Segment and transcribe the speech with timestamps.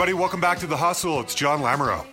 [0.00, 0.18] everybody.
[0.18, 1.20] Welcome back to The Hustle.
[1.20, 2.06] It's John Lamoureux.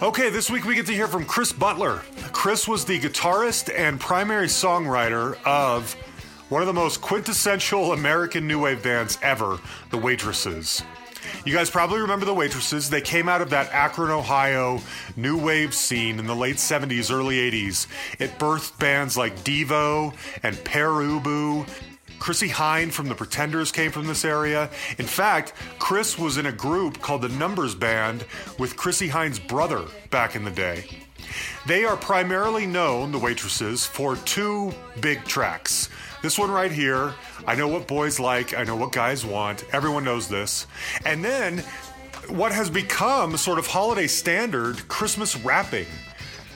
[0.00, 2.00] Okay, this week we get to hear from Chris Butler.
[2.32, 5.92] Chris was the guitarist and primary songwriter of
[6.48, 9.58] one of the most quintessential American new wave bands ever,
[9.90, 10.82] The Waitresses.
[11.44, 12.88] You guys probably remember The Waitresses.
[12.88, 14.80] They came out of that Akron, Ohio
[15.14, 17.86] new wave scene in the late 70s, early 80s.
[18.18, 20.88] It birthed bands like Devo and Pere
[22.14, 24.70] Ubu Chrissie Hynde from The Pretenders came from this area.
[24.98, 28.24] In fact, Chris was in a group called the Numbers Band
[28.58, 30.84] with Chrissie Hynde's brother back in the day.
[31.66, 35.88] They are primarily known, the waitresses, for two big tracks.
[36.22, 37.14] This one right here,
[37.46, 40.66] I know what boys like, I know what guys want, everyone knows this.
[41.04, 41.58] And then
[42.28, 45.86] what has become sort of holiday standard Christmas wrapping.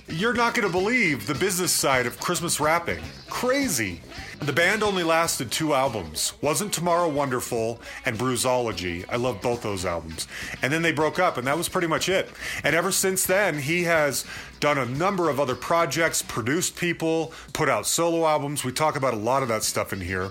[0.09, 3.01] You're not going to believe the business side of Christmas wrapping.
[3.29, 4.01] Crazy.
[4.41, 9.05] The band only lasted two albums Wasn't Tomorrow Wonderful and Bruisology.
[9.09, 10.29] I love both those albums.
[10.63, 12.31] And then they broke up, and that was pretty much it.
[12.63, 14.25] And ever since then, he has
[14.61, 18.65] done a number of other projects, produced people, put out solo albums.
[18.65, 20.31] We talk about a lot of that stuff in here.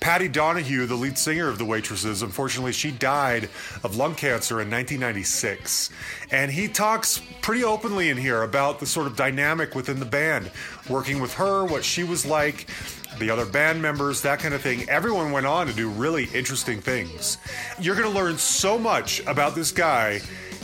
[0.00, 3.48] Patty Donahue, the lead singer of The Waitresses, unfortunately, she died
[3.84, 5.90] of lung cancer in 1996.
[6.32, 10.50] And he talks pretty openly in here about the sort of dynamic within the band,
[10.88, 12.66] working with her, what she was like
[13.18, 14.88] the other band members, that kind of thing.
[14.88, 17.38] Everyone went on to do really interesting things.
[17.80, 20.20] You're going to learn so much about this guy.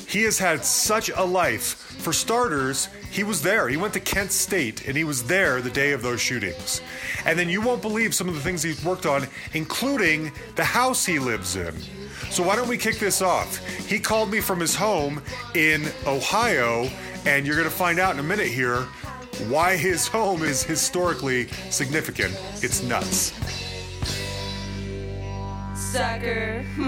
[0.07, 1.87] He has had such a life.
[2.01, 3.69] For starters, he was there.
[3.69, 6.81] He went to Kent State and he was there the day of those shootings.
[7.25, 11.05] And then you won't believe some of the things he's worked on, including the house
[11.05, 11.75] he lives in.
[12.31, 13.59] So why don't we kick this off?
[13.87, 15.23] He called me from his home
[15.55, 16.89] in Ohio,
[17.27, 18.87] and you're going to find out in a minute here
[19.49, 22.35] why his home is historically significant.
[22.63, 23.33] It's nuts.
[25.75, 26.65] Sucker.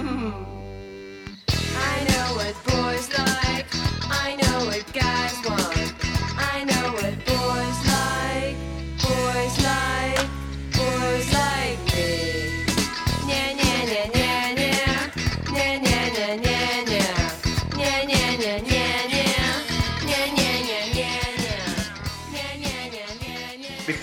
[1.75, 3.67] I know what boys like.
[4.11, 5.82] I know what guys want.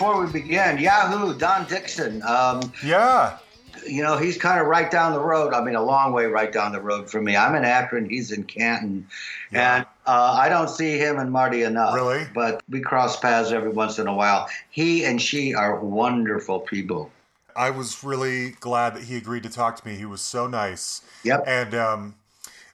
[0.09, 2.23] Before we begin, Yahoo, Don Dixon.
[2.23, 3.37] Um, Yeah.
[3.85, 5.53] you know, he's kind of right down the road.
[5.53, 7.37] I mean, a long way right down the road from me.
[7.37, 9.05] I'm in Akron, he's in Canton.
[9.51, 9.75] Yeah.
[9.75, 11.93] And uh, I don't see him and Marty enough.
[11.93, 12.25] Really?
[12.33, 14.49] But we cross paths every once in a while.
[14.71, 17.11] He and she are wonderful people.
[17.55, 19.95] I was really glad that he agreed to talk to me.
[19.95, 21.03] He was so nice.
[21.23, 21.43] Yep.
[21.45, 22.15] And um,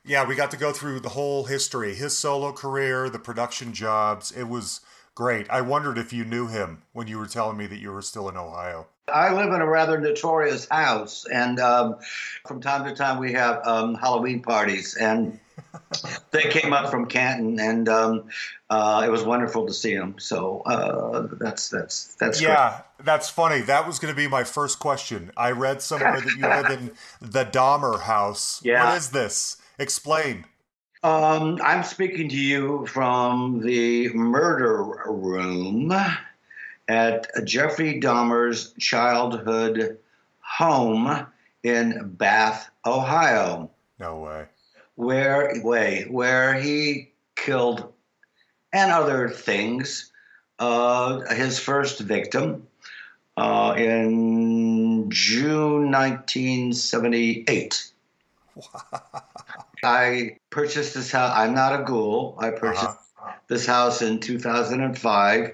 [0.06, 4.32] yeah, we got to go through the whole history, his solo career, the production jobs.
[4.32, 4.80] It was
[5.16, 5.50] great.
[5.50, 8.30] I wondered if you knew him when you were telling me that you were still
[8.30, 8.88] in Ohio.
[9.12, 11.98] I live in a rather notorious house, and um,
[12.46, 15.40] from time to time we have um, Halloween parties, and
[16.32, 18.24] they came up from Canton, and um,
[18.70, 20.18] uh, it was wonderful to see them.
[20.18, 22.50] So uh, that's that's that's great.
[22.50, 23.62] Yeah, that's funny.
[23.62, 25.32] That was going to be my first question.
[25.38, 28.60] I read somewhere that you live in the Dahmer house.
[28.64, 28.90] Yeah.
[28.90, 29.58] What is this?
[29.78, 30.46] Explain.
[31.06, 35.94] Um, I'm speaking to you from the murder room
[36.88, 40.00] at Jeffrey Dahmer's childhood
[40.40, 41.28] home
[41.62, 43.70] in Bath, Ohio,
[44.00, 44.46] No way.
[44.96, 47.94] where way where he killed
[48.74, 50.12] and other things
[50.58, 52.66] uh, his first victim
[53.38, 57.92] uh, in June 1978.
[59.86, 61.34] I purchased this house.
[61.36, 62.36] I'm not a ghoul.
[62.40, 62.98] I purchased
[63.48, 65.54] this house in 2005,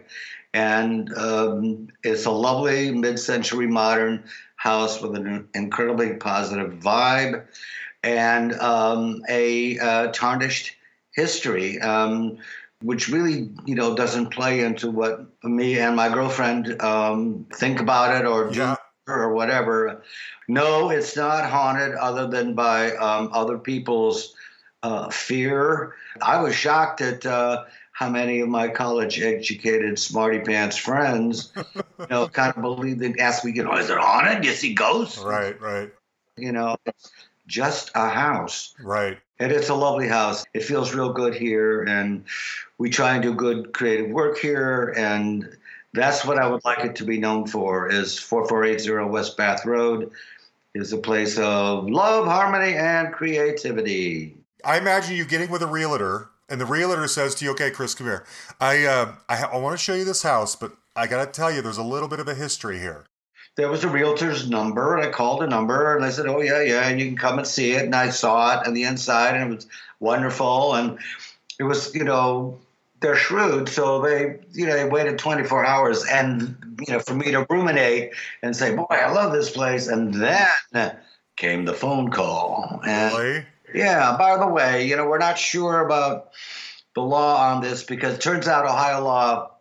[0.53, 4.23] and um, it's a lovely mid-century modern
[4.55, 7.45] house with an incredibly positive vibe
[8.03, 10.75] and um, a uh, tarnished
[11.13, 11.79] history.
[11.81, 12.37] Um,
[12.83, 18.19] which really, you know, doesn't play into what me and my girlfriend um, think about
[18.19, 18.75] it or do Yeah.
[19.13, 20.01] Or whatever.
[20.47, 24.33] No, it's not haunted other than by um, other people's
[24.83, 25.95] uh, fear.
[26.21, 31.51] I was shocked at uh, how many of my college-educated smarty pants friends,
[31.99, 34.43] you know, kind of believed and asked me, you know, is it haunted?
[34.43, 35.19] You see ghosts?
[35.19, 35.91] Right, right,
[36.37, 37.11] You know, it's
[37.47, 38.73] just a house.
[38.81, 39.17] right.
[39.39, 40.45] And it's a lovely house.
[40.53, 42.25] It feels real good here, and
[42.77, 44.93] we try and do good creative work here.
[44.95, 45.57] And
[45.93, 50.11] that's what I would like it to be known for: is 4480 West Bath Road
[50.73, 54.35] is a place of love, harmony, and creativity.
[54.63, 57.93] I imagine you getting with a realtor, and the realtor says to you, "Okay, Chris,
[57.93, 58.25] come here.
[58.59, 61.31] I uh, I, ha- I want to show you this house, but I got to
[61.31, 63.05] tell you, there's a little bit of a history here."
[63.55, 66.61] there was a realtor's number, and I called a number, and I said, "Oh yeah,
[66.61, 69.35] yeah, and you can come and see it." And I saw it on the inside,
[69.35, 69.67] and it was
[69.99, 70.97] wonderful, and
[71.59, 72.59] it was, you know,
[73.01, 76.55] they're shrewd, so they, you know, they waited 24 hours, and
[76.87, 78.11] you know, for me to ruminate
[78.41, 80.95] and say, "Boy, I love this place," and then
[81.35, 83.45] came the phone call, and Really?
[83.73, 84.15] yeah.
[84.17, 86.31] By the way, you know, we're not sure about
[86.93, 89.51] the law on this because it turns out Ohio law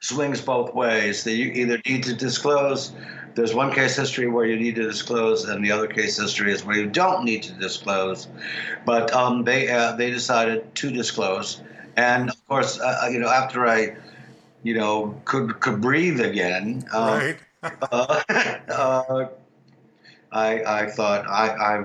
[0.00, 1.24] swings both ways.
[1.24, 2.92] That you either need to disclose.
[3.34, 6.66] There's one case history where you need to disclose, and the other case history is
[6.66, 8.28] where you don't need to disclose.
[8.84, 11.62] But um, they uh, they decided to disclose,
[11.96, 13.96] and course, uh, you know, after I,
[14.62, 17.36] you know, could could breathe again, um, Right.
[17.62, 18.20] uh,
[18.68, 19.28] uh,
[20.30, 21.84] I I thought I I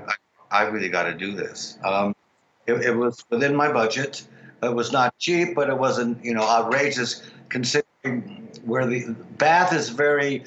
[0.51, 1.77] I really got to do this.
[1.85, 2.13] Um,
[2.65, 4.23] it, it was within my budget.
[4.61, 9.89] It was not cheap, but it wasn't you know outrageous considering where the Bath is
[9.89, 10.43] very.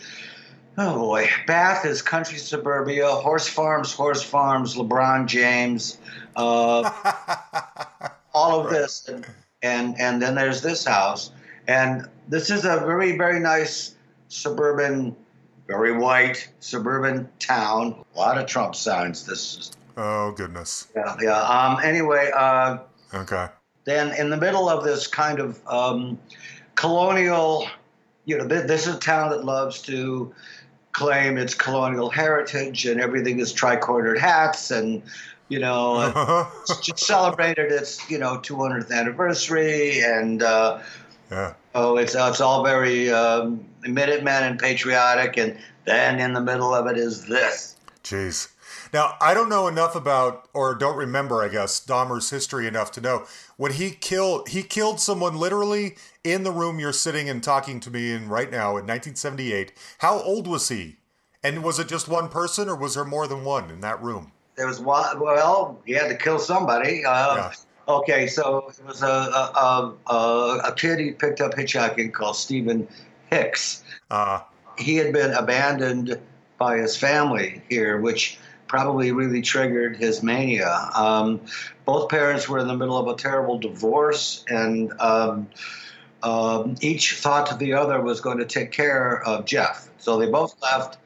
[0.76, 5.98] Oh boy, Bath is country suburbia, horse farms, horse farms, LeBron James,
[6.36, 6.90] uh,
[8.34, 9.26] all of this, and,
[9.62, 11.32] and and then there's this house,
[11.68, 13.94] and this is a very very nice
[14.28, 15.14] suburban,
[15.66, 18.04] very white suburban town.
[18.14, 19.26] A lot of Trump signs.
[19.26, 20.88] This is oh goodness.
[20.96, 21.40] yeah yeah.
[21.42, 21.78] Um.
[21.82, 22.78] Anyway, uh,
[23.12, 23.46] Okay.
[23.84, 26.18] then in the middle of this kind of um,
[26.76, 27.66] colonial,
[28.24, 30.32] you know, this is a town that loves to
[30.92, 35.02] claim its colonial heritage, and everything is tricornered hats, and
[35.50, 40.80] you know, it's just celebrated its you know 200th anniversary, and uh,
[41.30, 41.54] yeah.
[41.74, 46.86] oh, it's it's all very um, Minutemen and patriotic, and then in the middle of
[46.86, 47.76] it is this.
[48.02, 48.48] Jeez.
[48.92, 53.00] Now, I don't know enough about, or don't remember, I guess, Dahmer's history enough to
[53.00, 53.24] know
[53.56, 57.90] when he killed, he killed someone literally in the room you're sitting and talking to
[57.90, 59.72] me in right now in 1978.
[59.98, 60.96] How old was he?
[61.42, 64.32] And was it just one person, or was there more than one in that room?
[64.56, 65.20] There was one.
[65.20, 67.04] Well, he had to kill somebody.
[67.04, 67.52] Uh, Yeah.
[67.88, 72.86] Okay, so it was a a, a, a kid he picked up hitchhiking called Steven
[73.30, 73.82] Hicks.
[74.10, 74.40] Uh,
[74.78, 76.20] He had been abandoned
[76.58, 78.38] by his family here, which
[78.68, 80.88] probably really triggered his mania.
[80.94, 81.40] Um,
[81.84, 85.48] both parents were in the middle of a terrible divorce, and um,
[86.22, 89.88] um, each thought the other was going to take care of Jeff.
[89.98, 90.98] So they both left,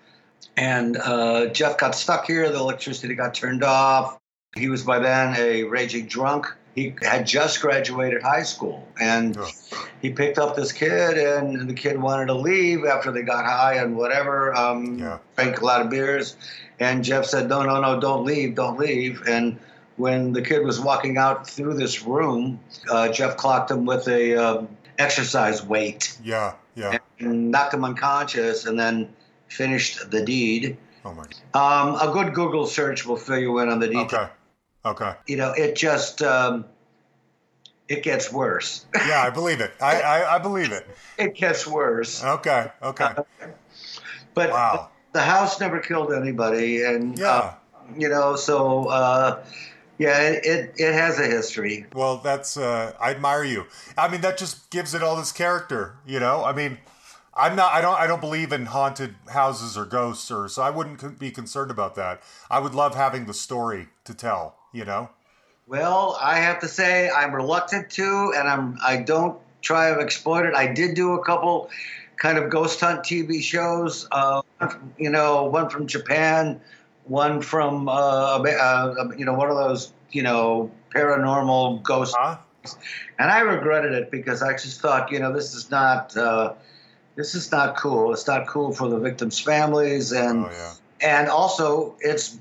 [0.57, 2.49] and uh, Jeff got stuck here.
[2.49, 4.19] The electricity got turned off.
[4.57, 6.47] He was by then a raging drunk.
[6.75, 9.49] He had just graduated high school, and Ugh.
[10.03, 13.75] he picked up this kid, and the kid wanted to leave after they got high
[13.75, 14.55] and whatever.
[14.57, 15.19] Um, Yeah.
[15.37, 16.37] Drank a lot of beers,
[16.81, 19.59] and Jeff said, "No, no, no, don't leave, don't leave." And
[19.97, 22.59] when the kid was walking out through this room,
[22.91, 24.69] uh, Jeff clocked him with a um,
[24.99, 26.99] exercise weight yeah, yeah.
[27.21, 29.09] and knocked him unconscious, and then
[29.55, 30.77] finished the deed.
[31.05, 31.25] Oh my.
[31.55, 34.13] Um, a good Google search will fill you in on the details.
[34.13, 34.29] Okay.
[34.87, 35.13] Okay.
[35.27, 36.65] You know, it just um,
[37.89, 38.87] it gets worse.
[39.07, 39.73] Yeah, I believe it.
[39.81, 40.87] I, I, I believe it.
[41.19, 42.23] it gets worse.
[42.25, 42.71] Okay.
[42.83, 43.09] Okay.
[44.35, 44.91] But Wow.
[45.13, 47.29] the house never killed anybody, and Yeah.
[47.31, 47.55] uh,
[47.97, 49.45] you know, so uh,
[49.99, 51.87] yeah, it it has a history.
[51.95, 53.67] Well, that's uh, I admire you.
[53.97, 55.97] I mean, that just gives it all this character.
[56.07, 56.79] You know, I mean,
[57.37, 57.73] I'm not.
[57.73, 57.99] I don't.
[57.99, 61.95] I don't believe in haunted houses or ghosts, or so I wouldn't be concerned about
[61.97, 62.23] that.
[62.51, 64.57] I would love having the story to tell.
[64.73, 65.11] You know.
[65.67, 70.47] Well, I have to say I'm reluctant to, and I'm I don't try to exploit
[70.47, 70.55] it.
[70.55, 71.71] I did do a couple
[72.17, 74.07] kind of ghost hunt TV shows.
[74.13, 74.43] Uh,
[74.99, 76.61] you know, one from Japan,
[77.05, 82.39] one from uh, uh, you know one of those you know paranormal ghost Huh?
[83.19, 86.55] and I regretted it because I just thought, you know, this is not uh,
[87.17, 88.13] this is not cool.
[88.13, 90.73] It's not cool for the victims' families, and Oh yeah.
[91.01, 92.39] and also it's,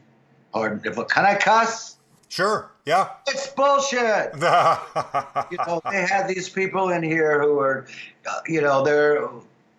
[0.54, 1.98] or if can I cuss?
[2.30, 2.72] Sure.
[2.86, 3.10] Yeah.
[3.28, 4.34] It's bullshit.
[5.52, 7.86] You know, they had these people in here who were,
[8.28, 9.30] uh, you know, they're.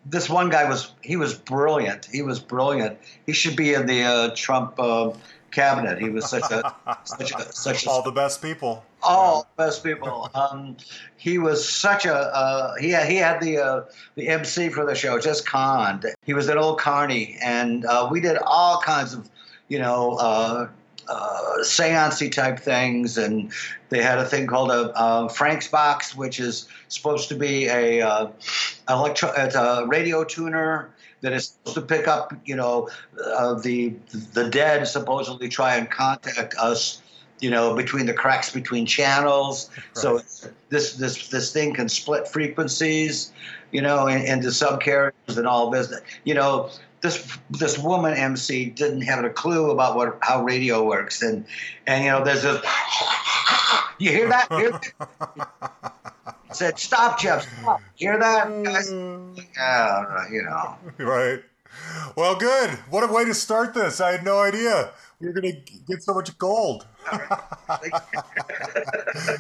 [0.07, 2.05] This one guy was he was brilliant.
[2.13, 2.99] He was brilliant.
[3.27, 5.13] He should be in the uh, Trump uh,
[5.55, 5.99] cabinet.
[5.99, 8.85] He was such a such a such a all the best people.
[9.03, 10.31] all best people.
[10.35, 10.77] Um,
[11.17, 13.85] he was such a uh, he had, he had the uh,
[14.17, 16.07] the MC for the show, just conned.
[16.25, 19.31] He was an old carny, and uh, we did all kinds of
[19.69, 20.15] you know.
[20.15, 20.69] Uh,
[21.07, 23.53] uh, seancey type things, and
[23.91, 28.01] they had a thing called a uh, Frank's box, which is supposed to be a
[28.01, 28.29] uh,
[28.89, 30.89] electro, it's a radio tuner
[31.25, 32.89] that is supposed to pick up, you know,
[33.25, 33.95] uh, the
[34.35, 37.01] the dead supposedly try and contact us,
[37.41, 39.71] you know, between the cracks between channels.
[39.95, 40.21] So
[40.69, 43.33] this this this thing can split frequencies,
[43.73, 45.93] you know, in- into subcarriers and all this.
[46.25, 46.69] You know,
[47.01, 51.47] this this woman MC didn't have a clue about what how radio works, and
[51.87, 52.63] and you know there's this.
[54.01, 54.53] You hear that?
[54.53, 55.95] Hear that?
[56.57, 57.47] said, "Stop, Jeff!
[57.61, 57.81] Stop!
[57.95, 58.91] Hear that, guys?
[59.57, 61.43] Yeah, you know." Right.
[62.17, 62.71] Well, good.
[62.89, 64.01] What a way to start this.
[64.01, 64.93] I had no idea
[65.25, 66.87] we were going to get so much gold.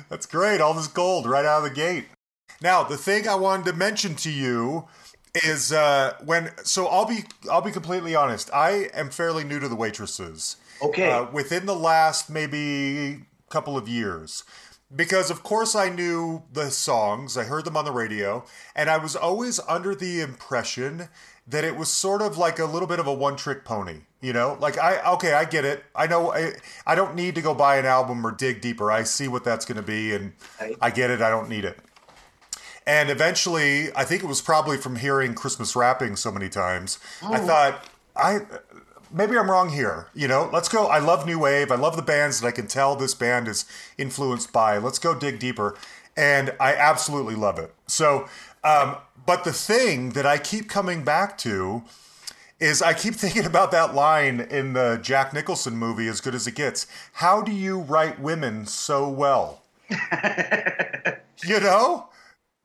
[0.09, 0.61] That's great.
[0.61, 2.06] All this gold right out of the gate.
[2.62, 4.87] Now, the thing I wanted to mention to you
[5.44, 6.52] is uh, when.
[6.64, 8.50] So I'll be I'll be completely honest.
[8.54, 10.56] I am fairly new to the waitresses.
[10.80, 11.11] Okay.
[11.11, 14.44] Uh, within the last maybe couple of years.
[14.94, 18.44] Because of course I knew the songs, I heard them on the radio,
[18.76, 21.08] and I was always under the impression
[21.46, 24.56] that it was sort of like a little bit of a one-trick pony, you know?
[24.60, 25.84] Like I okay, I get it.
[25.94, 26.52] I know I,
[26.86, 28.90] I don't need to go buy an album or dig deeper.
[28.90, 30.32] I see what that's going to be and
[30.80, 31.20] I get it.
[31.20, 31.78] I don't need it.
[32.86, 37.38] And eventually, I think it was probably from hearing Christmas wrapping so many times, I
[37.38, 37.84] thought
[38.14, 38.40] I
[39.14, 40.09] maybe I'm wrong here.
[40.14, 40.87] You know, let's go.
[40.87, 41.71] I love new wave.
[41.71, 43.64] I love the bands that I can tell this band is
[43.97, 44.76] influenced by.
[44.78, 45.76] Let's go dig deeper,
[46.16, 47.73] and I absolutely love it.
[47.87, 48.28] So,
[48.62, 51.85] um, but the thing that I keep coming back to
[52.61, 56.47] is I keep thinking about that line in the Jack Nicholson movie, As Good as
[56.47, 56.87] It Gets.
[57.14, 59.62] How do you write women so well?
[59.90, 62.09] you know,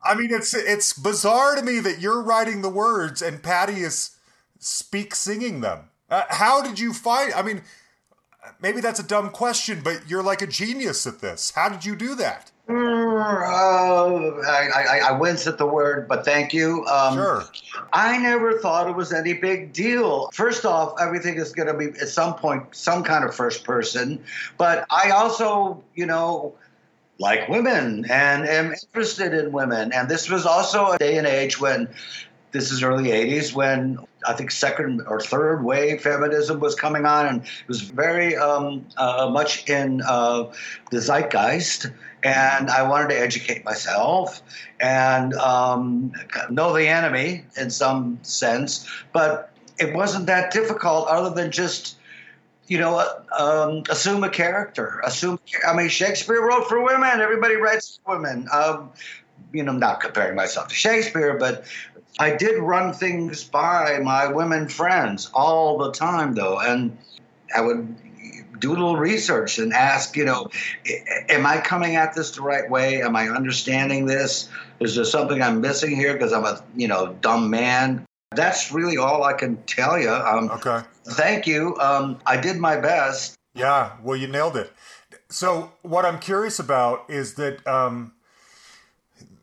[0.01, 4.11] I mean, it's it's bizarre to me that you're writing the words and Patty is
[4.57, 5.89] speak singing them.
[6.09, 7.33] Uh, how did you find?
[7.33, 7.61] I mean,
[8.61, 11.51] maybe that's a dumb question, but you're like a genius at this.
[11.51, 12.51] How did you do that?
[12.69, 16.85] Uh, I, I, I wince at the word, but thank you.
[16.85, 17.43] Um, Sure.
[17.93, 20.29] I never thought it was any big deal.
[20.33, 24.23] First off, everything is going to be at some point some kind of first person,
[24.57, 26.53] but I also, you know,
[27.17, 29.91] like women and am interested in women.
[29.91, 31.89] And this was also a day and age when
[32.51, 37.27] this is early 80s when I think second or third wave feminism was coming on
[37.27, 40.51] and it was very um, uh, much in uh,
[40.91, 41.91] the zeitgeist.
[42.21, 44.41] And I wanted to educate myself
[44.79, 46.11] and um,
[46.49, 48.89] know the enemy in some sense.
[49.13, 51.95] But it wasn't that difficult other than just
[52.69, 53.03] you know,
[53.37, 55.01] um, assume a character.
[55.03, 55.39] Assume.
[55.67, 57.19] I mean, Shakespeare wrote for women.
[57.19, 58.47] Everybody writes for women.
[59.51, 61.65] You know, not comparing myself to Shakespeare, but
[62.19, 66.97] I did run things by my women friends all the time, though, and
[67.55, 67.95] I would
[68.59, 70.49] do a little research and ask, you know,
[71.29, 73.01] am I coming at this the right way?
[73.01, 74.49] Am I understanding this?
[74.79, 78.05] Is there something I'm missing here because I'm a, you know, dumb man?
[78.35, 80.11] That's really all I can tell you.
[80.11, 80.81] Um, Okay.
[81.05, 81.75] Thank you.
[81.79, 83.35] Um, I did my best.
[83.55, 84.71] Yeah, well, you nailed it.
[85.29, 88.13] So, what I'm curious about is that um,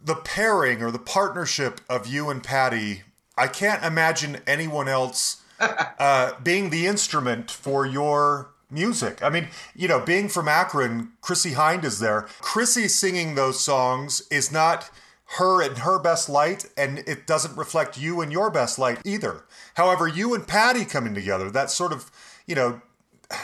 [0.07, 3.03] the pairing or the partnership of you and Patty,
[3.37, 9.23] I can't imagine anyone else uh, being the instrument for your music.
[9.23, 12.23] I mean, you know, being from Akron, Chrissie Hynde is there.
[12.41, 14.91] Chrissie singing those songs is not
[15.39, 19.45] her in her best light, and it doesn't reflect you in your best light either.
[19.75, 22.13] However, you and Patty coming together, that sort of,
[22.47, 22.81] you know,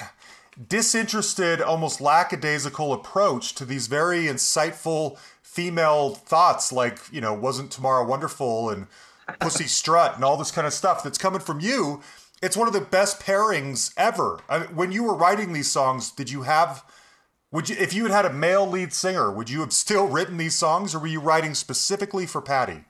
[0.69, 5.19] disinterested, almost lackadaisical approach to these very insightful
[5.53, 8.87] female thoughts, like, you know, wasn't tomorrow wonderful and
[9.39, 12.01] pussy strut and all this kind of stuff that's coming from you.
[12.43, 14.41] It's one of the best pairings ever.
[14.49, 16.83] I mean, when you were writing these songs, did you have,
[17.51, 20.39] would you, if you had had a male lead singer, would you have still written
[20.39, 22.87] these songs or were you writing specifically for Patty?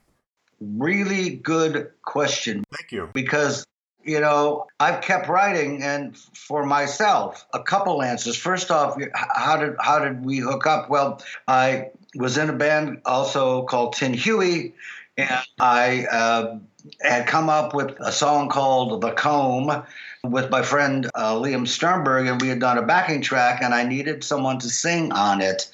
[0.60, 3.10] Really good question Thank you.
[3.12, 3.66] because
[4.04, 8.36] you know I've kept writing and for myself a couple answers.
[8.36, 8.96] First off,
[9.34, 10.88] how did how did we hook up?
[10.88, 14.74] Well, I was in a band also called Tin Huey,
[15.16, 16.58] and I uh,
[17.02, 19.84] had come up with a song called "The Comb."
[20.24, 23.82] With my friend uh, Liam Sternberg, and we had done a backing track, and I
[23.82, 25.68] needed someone to sing on it.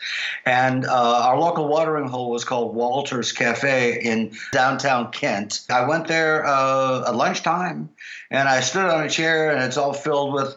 [0.47, 5.67] And uh, our local watering hole was called Walter's Cafe in downtown Kent.
[5.69, 7.91] I went there uh, at lunchtime,
[8.31, 10.57] and I stood on a chair, and it's all filled with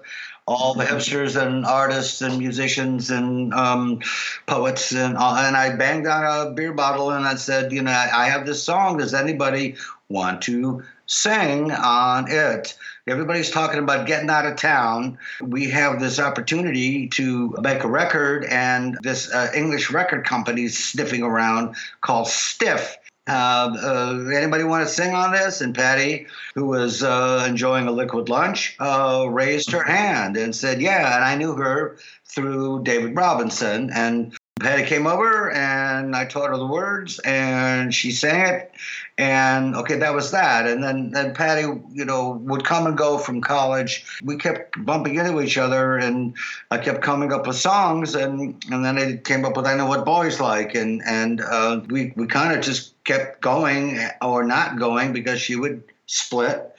[0.51, 4.01] all the hipsters and artists and musicians and um,
[4.45, 7.91] poets and all, and I banged on a beer bottle and I said, you know,
[7.91, 8.97] I have this song.
[8.97, 9.75] Does anybody
[10.09, 12.77] want to sing on it?
[13.07, 15.17] Everybody's talking about getting out of town.
[15.41, 20.77] We have this opportunity to make a record, and this uh, English record company is
[20.77, 22.95] sniffing around called Stiff.
[23.27, 25.61] Uh, uh, anybody want to sing on this?
[25.61, 30.81] And Patty, who was uh, enjoying a liquid lunch, uh, raised her hand and said,
[30.81, 36.49] "Yeah." And I knew her through David Robinson, and Patty came over and I taught
[36.49, 38.71] her the words and she sang it.
[39.17, 40.67] And okay, that was that.
[40.67, 44.05] And then, then Patty, you know, would come and go from college.
[44.23, 46.35] We kept bumping into each other and
[46.69, 49.87] I kept coming up with songs and, and then I came up with I Know
[49.87, 50.75] What Boys Like.
[50.75, 55.55] And, and uh, we, we kind of just kept going or not going because she
[55.55, 56.73] would split.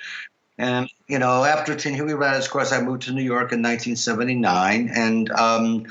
[0.58, 4.90] And you know, after Tin Huey its course, I moved to New York in 1979
[4.94, 5.86] and um,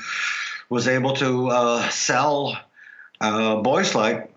[0.69, 2.57] was able to uh, sell
[3.19, 4.33] uh, Boys Like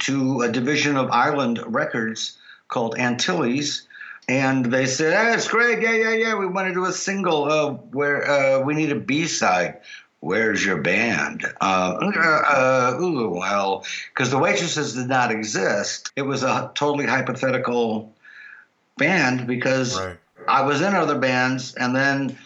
[0.00, 2.38] to a division of Island Records
[2.68, 3.86] called Antilles.
[4.28, 6.34] And they said, "Ah, it's great, yeah, yeah, yeah.
[6.34, 9.78] We want to do a single uh, where uh, we need a B side.
[10.20, 11.44] Where's your band?
[11.60, 16.10] Uh, uh, ooh, well, because the waitresses did not exist.
[16.16, 18.14] It was a totally hypothetical
[18.96, 20.16] band because Right.
[20.48, 22.38] I was in other bands, and then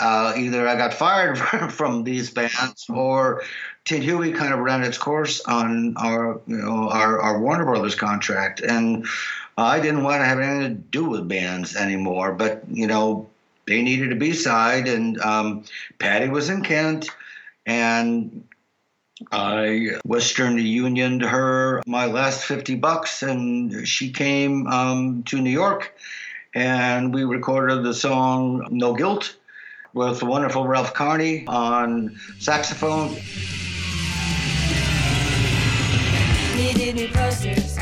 [0.00, 1.38] uh, either I got fired
[1.72, 3.42] from these bands, or
[3.84, 7.94] Tin Huey kind of ran its course on our, you know, our, our Warner Brothers
[7.94, 9.06] contract, and
[9.56, 12.32] I didn't want to have anything to do with bands anymore.
[12.32, 13.28] But you know,
[13.68, 15.64] they needed a B side, and um,
[15.98, 17.10] Patty was in Kent,
[17.66, 18.48] and
[19.30, 25.94] I Western Unioned her my last 50 bucks, and she came um, to New York,
[26.54, 29.36] and we recorded the song No Guilt
[29.92, 33.16] with the wonderful Ralph Carney on saxophone.
[37.12, 37.77] Posters,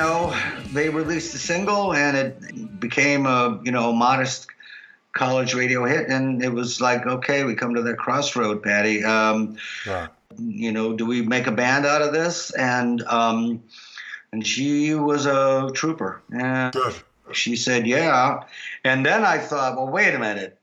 [0.00, 0.34] know,
[0.72, 4.46] they released a single, and it became a you know modest
[5.12, 6.08] college radio hit.
[6.08, 9.04] And it was like, okay, we come to that crossroad, Patty.
[9.04, 10.08] Um, Yeah.
[10.38, 12.50] you know, do we make a band out of this?
[12.54, 13.62] And um,
[14.32, 16.22] and she was a trooper.
[16.32, 16.94] And Good.
[17.32, 18.44] she said, yeah.
[18.84, 20.59] And then I thought, well, wait a minute.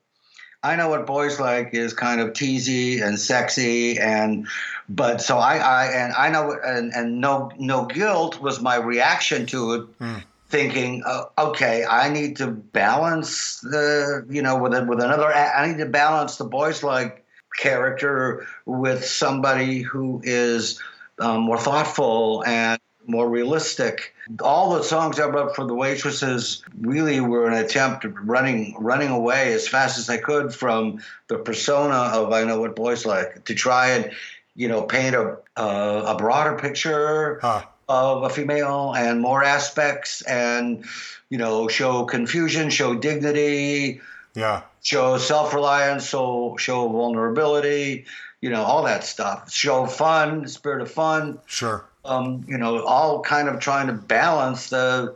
[0.67, 4.47] I know what boys like is kind of teasy and sexy and
[4.89, 9.45] but so I, I and I know and, and no no guilt was my reaction
[9.47, 15.01] to it thinking uh, okay I need to balance the you know with a, with
[15.01, 17.25] another I need to balance the boys like
[17.57, 20.81] character with somebody who is
[21.19, 24.13] um, more thoughtful and more realistic.
[24.41, 29.09] All the songs I wrote for the waitresses really were an attempt at running running
[29.09, 33.45] away as fast as I could from the persona of I know what boys like
[33.45, 34.11] to try and
[34.55, 37.63] you know paint a uh, a broader picture Huh.
[37.89, 40.83] of a female and more aspects and
[41.29, 44.01] you know show confusion, show dignity,
[44.35, 44.61] Yeah.
[44.83, 48.05] show self-reliance, so show vulnerability,
[48.41, 49.51] you know, all that stuff.
[49.51, 51.39] Show fun, spirit of fun.
[51.47, 51.85] Sure.
[52.07, 55.13] Um, you know, all kind of trying to balance the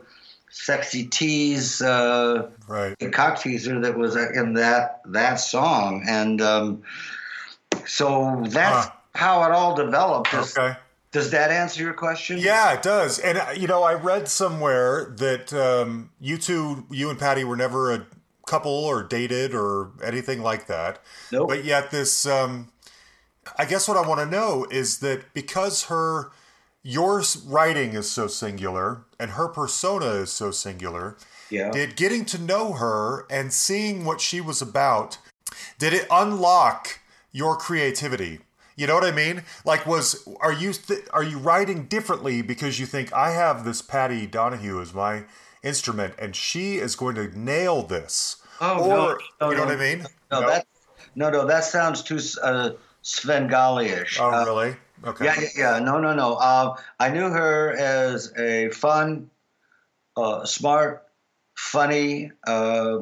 [0.50, 2.94] sexy tease, uh, Right.
[2.98, 6.82] the cock teaser that was in that that song, and um,
[7.86, 8.92] so that's Huh.
[9.14, 10.30] how it all developed.
[10.30, 10.76] Does, Okay.
[11.10, 12.38] does that answer your question?
[12.38, 13.18] Yeah, it does.
[13.18, 17.56] And uh, you know, I read somewhere that um, you two, you and Patty, were
[17.56, 18.06] never a
[18.46, 21.00] couple or dated or anything like that.
[21.30, 21.48] Nope.
[21.48, 22.70] But yet, this, um,
[23.58, 26.30] I guess, what I want to know is that because her,
[26.82, 31.16] your writing is so singular and her persona is so singular,
[31.50, 31.70] Yeah.
[31.70, 35.18] did getting to know her and seeing what she was about,
[35.78, 38.40] did it unlock your creativity?
[38.74, 39.44] You know what I mean?
[39.64, 43.82] Like, was are you th- are you writing differently because you think I have this
[43.82, 45.24] Patty Donahue as my
[45.62, 48.36] instrument and she is going to nail this?
[48.60, 49.70] Oh, or no, no, you know no.
[49.70, 50.06] what I mean?
[50.30, 50.66] No, that
[51.14, 52.70] no, no, that sounds too uh,
[53.02, 54.18] Svengali-ish.
[54.18, 54.76] Oh, Uh, really?
[55.04, 55.24] Okay.
[55.24, 55.78] Yeah, yeah, yeah.
[55.80, 56.34] No, no, no.
[56.34, 59.30] Uh, I knew her as a fun,
[60.16, 61.06] uh, smart,
[61.56, 63.00] funny, uh,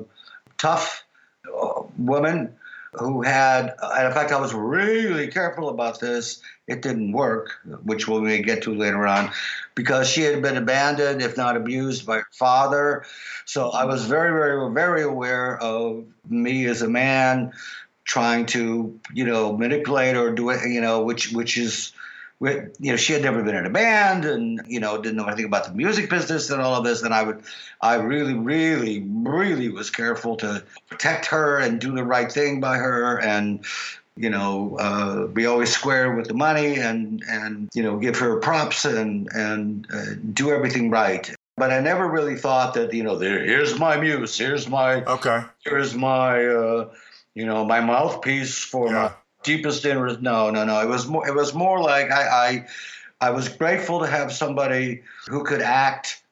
[0.58, 1.04] tough
[1.46, 2.54] uh, woman
[2.92, 6.40] who had, and in fact, I was really careful about this.
[6.66, 7.50] It didn't work,
[7.84, 9.30] which we may get to later on,
[9.74, 13.04] because she had been abandoned, if not abused, by her father.
[13.44, 17.52] So I was very, very, very aware of me as a man
[18.04, 21.92] trying to, you know, manipulate or do it, you know, which which is
[22.40, 25.44] you know, she had never been in a band and, you know, didn't know anything
[25.44, 27.02] about the music business and all of this.
[27.02, 27.42] And I would,
[27.82, 32.78] I really, really, really was careful to protect her and do the right thing by
[32.78, 33.62] her and,
[34.16, 38.38] you know, uh, be always square with the money and, and, you know, give her
[38.38, 41.34] props and, and uh, do everything right.
[41.58, 45.42] But I never really thought that, you know, there, here's my muse, here's my, Okay.
[45.62, 46.88] here's my, uh,
[47.34, 48.92] you know, my mouthpiece for Yeah.
[48.92, 49.10] my
[49.42, 50.20] deepest interest.
[50.20, 50.80] No, no, no.
[50.80, 51.26] It was more.
[51.26, 52.66] It was more like I, I,
[53.28, 56.22] I was grateful to have somebody who could act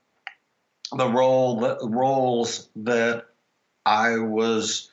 [0.96, 3.26] the role, the roles that
[3.84, 4.90] I was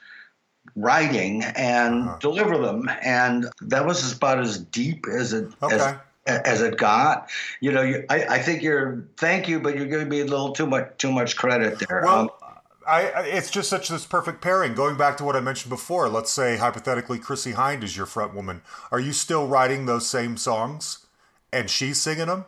[0.75, 2.17] writing and Uh-huh.
[2.19, 5.75] deliver them, and that was about as deep as it Okay.
[5.75, 7.29] as, as it got.
[7.61, 9.05] You know, you, I, I think you're.
[9.17, 12.05] Thank you, but you're giving me a little too much too much credit there.
[12.07, 12.44] Um, Well,
[12.87, 14.73] I, I it's just such this perfect pairing.
[14.73, 18.33] Going back to what I mentioned before, let's say hypothetically Chrissie Hynde is your front
[18.33, 18.61] woman.
[18.91, 21.05] Are you still writing those same songs,
[21.51, 22.45] and she's singing them?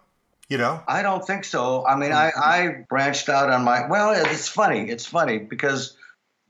[0.50, 0.82] You know?
[0.88, 1.86] I don't think so.
[1.86, 3.88] I mean, I, I branched out on my.
[3.88, 4.90] Well, it's funny.
[4.90, 5.98] It's funny because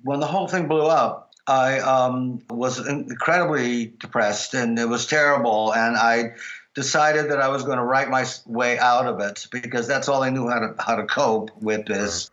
[0.03, 5.73] when the whole thing blew up, I um, was incredibly depressed and it was terrible.
[5.73, 6.33] And I
[6.75, 10.21] decided that I was going to write my way out of it because that's all
[10.21, 12.29] I knew how to how to cope with this.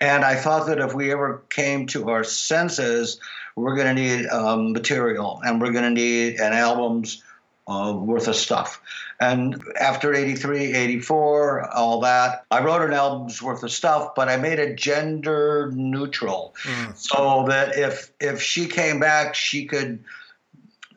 [0.00, 3.20] And I thought that if we ever came to our senses,
[3.56, 7.22] we're going to need um, material and we're going to need an album's
[7.66, 8.80] uh, worth of stuff.
[9.20, 14.36] And after 83, 84, all that, I wrote an album's worth of stuff, but I
[14.36, 16.54] made it gender neutral
[16.94, 20.02] so that if if she came back, she could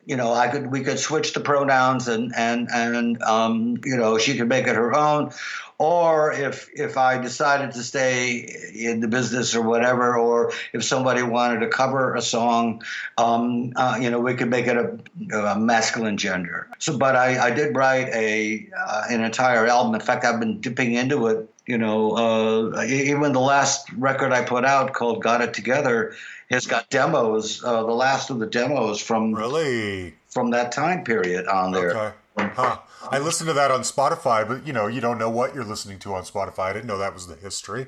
[0.06, 4.18] you know, I could we could switch the pronouns and and and um, you know
[4.18, 5.32] she could make it her own,
[5.78, 11.22] or if if I decided to stay in the business or whatever, or if somebody
[11.22, 12.82] wanted to cover a song,
[13.18, 16.68] um, uh, you know, we could make it a, a masculine gender.
[16.78, 19.94] So, but I, I did write a uh, an entire album.
[19.94, 21.48] In fact, I've been dipping into it.
[21.66, 26.14] You know, uh, even the last record I put out called "Got It Together."
[26.50, 30.14] Has got demos, uh, the last of the demos from Really?
[30.28, 31.90] from that time period on there.
[31.90, 32.14] Okay.
[32.54, 32.78] Huh.
[33.10, 35.98] I listened to that on Spotify, but you know, you don't know what you're listening
[36.00, 36.70] to on Spotify.
[36.70, 37.86] I didn't know that was the history.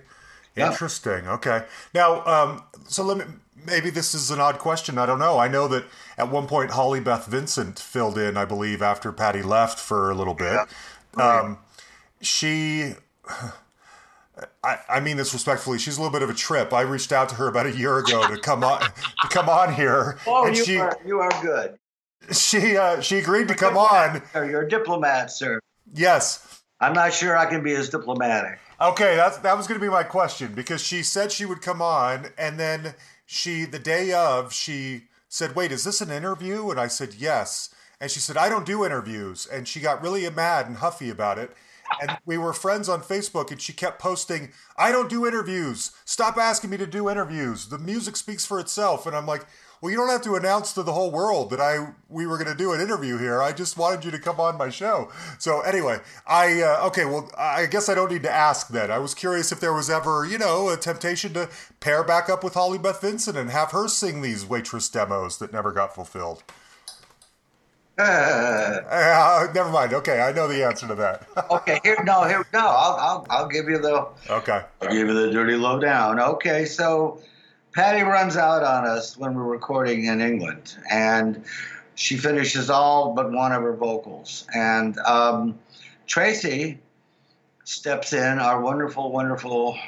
[0.55, 0.71] Yeah.
[0.71, 1.27] Interesting.
[1.29, 1.65] Okay.
[1.93, 3.25] Now, um, so let me.
[3.67, 4.97] Maybe this is an odd question.
[4.97, 5.39] I don't know.
[5.39, 5.85] I know that
[6.17, 10.15] at one point Holly Beth Vincent filled in, I believe, after Patty left for a
[10.15, 10.61] little bit.
[11.19, 11.41] Yeah.
[11.41, 11.59] Um,
[12.21, 12.95] she.
[14.63, 15.79] I, I mean this respectfully.
[15.79, 16.73] She's a little bit of a trip.
[16.73, 18.81] I reached out to her about a year ago to come on
[19.23, 21.79] to come on here, Oh, and you she are you are good.
[22.33, 24.23] she uh, she agreed to come on.
[24.35, 25.61] You're a diplomat, sir.
[25.95, 28.59] Yes, I'm not sure I can be as diplomatic.
[28.81, 31.81] Okay, that's that was going to be my question because she said she would come
[31.81, 32.95] on, and then
[33.25, 37.71] she the day of she said, "Wait, is this an interview?" And I said, "Yes."
[37.99, 41.39] And she said, "I don't do interviews," and she got really mad and huffy about
[41.39, 41.57] it.
[42.01, 45.93] And we were friends on Facebook, and she kept posting, "I don't do interviews.
[46.05, 47.69] Stop asking me to do interviews.
[47.69, 49.47] The music speaks for itself." And I'm like.
[49.83, 52.51] Well, you don't have to announce to the whole world that I we were going
[52.51, 53.43] to do an interview here.
[53.43, 55.13] I just wanted you to come on my show.
[55.39, 57.05] So anyway, I uh, okay.
[57.05, 58.91] Well, I guess I don't need to ask then.
[58.91, 62.43] I was curious if there was ever, you know, a temptation to pair back up
[62.43, 66.43] with Holly Beth Vincent and have her sing these waitress demos that never got fulfilled.
[67.99, 69.95] Uh, Uh, never mind.
[69.95, 71.27] Okay, I know the answer to that.
[71.51, 72.61] okay, here no here no.
[72.61, 74.63] I'll, I'll I'll give you the okay.
[74.83, 76.21] I'll give you the dirty lowdown.
[76.21, 77.21] Okay, so
[77.73, 81.43] Patty runs out on us when we're recording in England, and
[81.95, 84.47] she finishes all but one of her vocals.
[84.55, 85.59] And um,
[86.07, 86.79] Tracy
[87.65, 89.79] steps in, our wonderful, wonderful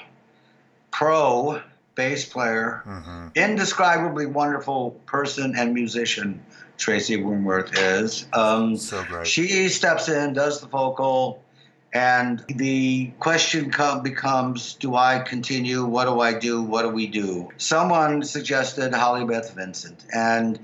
[0.91, 1.61] pro
[1.95, 6.43] bass player, hmm indescribably wonderful person and musician.
[6.79, 8.27] Tracy Wormworth is.
[8.33, 9.27] Um, So great.
[9.27, 11.43] she steps in, does the vocal,
[11.93, 15.85] and the question come, becomes Do I continue?
[15.85, 16.63] What do I do?
[16.63, 17.49] What do we do?
[17.57, 20.05] Someone suggested Holly Beth Vincent.
[20.15, 20.61] And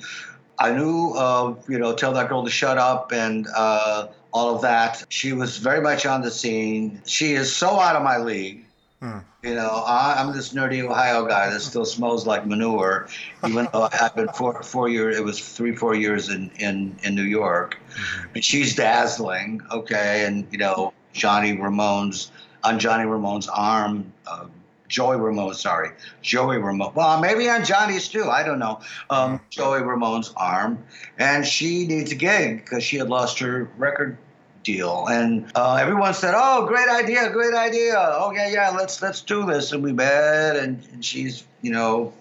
[0.58, 4.62] I knew of, you know, Tell That Girl to Shut Up and uh, all of
[4.62, 5.04] that.
[5.08, 7.02] She was very much on the scene.
[7.06, 8.63] She is so out of my league.
[9.42, 13.08] You know, I, I'm this nerdy Ohio guy that still smells like manure,
[13.46, 17.14] even though I've been four, four years, it was three, four years in, in, in
[17.14, 17.78] New York.
[18.34, 24.46] And she's dazzling, okay, and, you know, Johnny Ramone's, on Johnny Ramone's arm, uh,
[24.88, 25.90] Joey Ramone, sorry,
[26.22, 26.92] Joey Ramone.
[26.94, 28.24] Well, maybe on Johnny's too.
[28.24, 28.80] I don't know.
[29.10, 30.84] Um, Joey Ramone's arm,
[31.18, 34.18] and she needs a gig because she had lost her record
[34.64, 35.06] deal.
[35.06, 37.98] And uh, everyone said, "Oh, great idea, great idea.
[37.98, 42.12] Okay, yeah, let's let's do this." And we met, and, and she's you know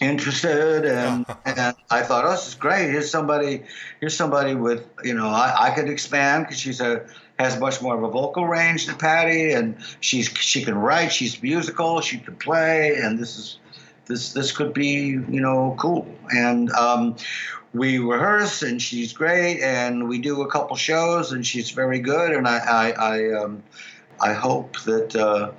[0.00, 2.90] interested and and I thought, oh, this is great.
[2.90, 3.64] Here's somebody,
[4.00, 7.06] here's somebody with you know I, I could expand because she's a
[7.38, 11.40] has much more of a vocal range than Patty, and she's she can write, she's
[11.42, 13.58] musical, she can play, and this is
[14.06, 16.06] this this could be you know cool.
[16.30, 17.16] And um,
[17.74, 22.32] we rehearse, and she's great, and we do a couple shows, and she's very good,
[22.32, 23.62] and I I I, um,
[24.20, 25.14] I hope that.
[25.14, 25.52] Uh,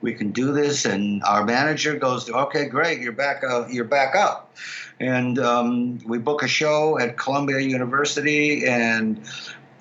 [0.00, 0.84] we can do this.
[0.84, 4.56] And our manager goes, okay, great, you're back, uh, you're back up.
[5.00, 9.20] And um, we book a show at Columbia University, and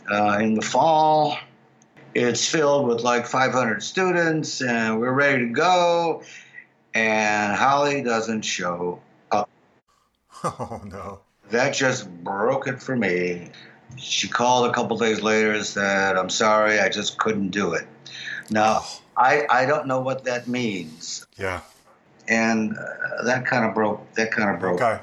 [0.10, 1.38] uh, in the fall,
[2.13, 6.24] it's filled with like 500 students, and we're ready to go.
[6.94, 9.50] And Holly doesn't show up.
[10.44, 11.22] Oh no.
[11.50, 13.52] That just broke it for me.
[13.96, 17.88] She called a couple days later and said, I'm sorry, I just couldn't do it.
[18.50, 18.84] Now,
[19.16, 21.26] I, I don't know what that means.
[21.38, 21.62] Yeah.
[22.28, 24.82] And uh, that kind of broke, that kind of broke.
[24.82, 25.02] Okay.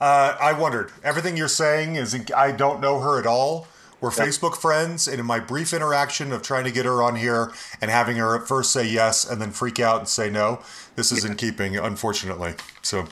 [0.00, 0.90] Uh, I wondered.
[1.04, 3.66] Everything you're saying is I don't know her at all.
[4.00, 4.26] We're Yeah.
[4.26, 7.90] Facebook friends, and in my brief interaction of trying to get her on here and
[7.90, 10.60] having her at first say yes and then freak out and say no,
[10.94, 12.54] this is in keeping, unfortunately.
[12.80, 13.08] So,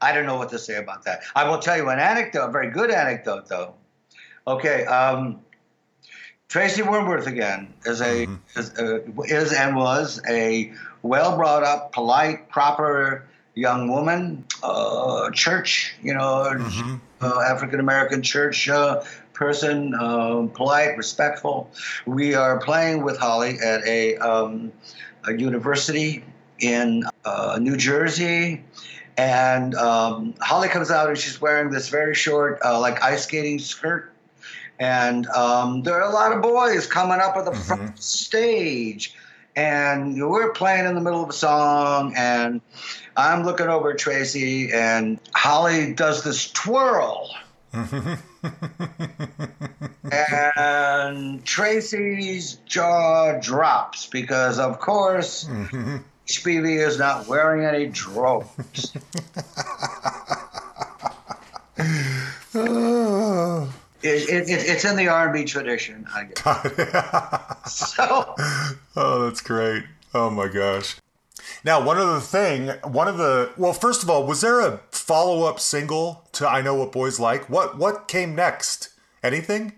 [0.00, 1.22] I don't know what to say about that.
[1.34, 3.74] I will tell you an anecdote, a very good anecdote, though.
[4.46, 5.40] Okay, um,
[6.48, 12.48] Tracy Wormworth again is a is, uh, is and was a well brought up, polite,
[12.48, 16.58] proper young woman, uh, church, you know,
[17.20, 19.02] uh, African American church uh,
[19.34, 21.70] person, uh, polite, respectful.
[22.06, 24.72] We are playing with Holly at a, um,
[25.26, 26.24] a university
[26.60, 28.64] in uh, New Jersey.
[29.18, 33.58] And um, Holly comes out and she's wearing this very short, uh, like ice skating
[33.58, 34.12] skirt.
[34.78, 39.16] And um, there are a lot of boys coming up at the front stage.
[39.56, 42.60] And we're playing in the middle of a song, and
[43.16, 47.28] I'm looking over at Tracy, and Holly does this twirl.
[50.12, 55.48] and Tracy's jaw drops because, of course,
[56.28, 58.92] HPV is not wearing any drones.
[64.00, 67.64] It, it, it, it's in the R&B tradition, I guess.
[67.66, 68.34] So,
[68.96, 69.84] oh, that's great.
[70.14, 70.96] Oh my gosh.
[71.64, 75.58] Now, one other thing, one of the well, first of all, was there a follow-up
[75.58, 77.50] single to "I Know What Boys Like"?
[77.50, 78.90] What what came next?
[79.22, 79.72] Anything?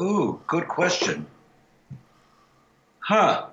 [0.00, 1.26] ooh, good question.
[2.98, 3.46] Huh.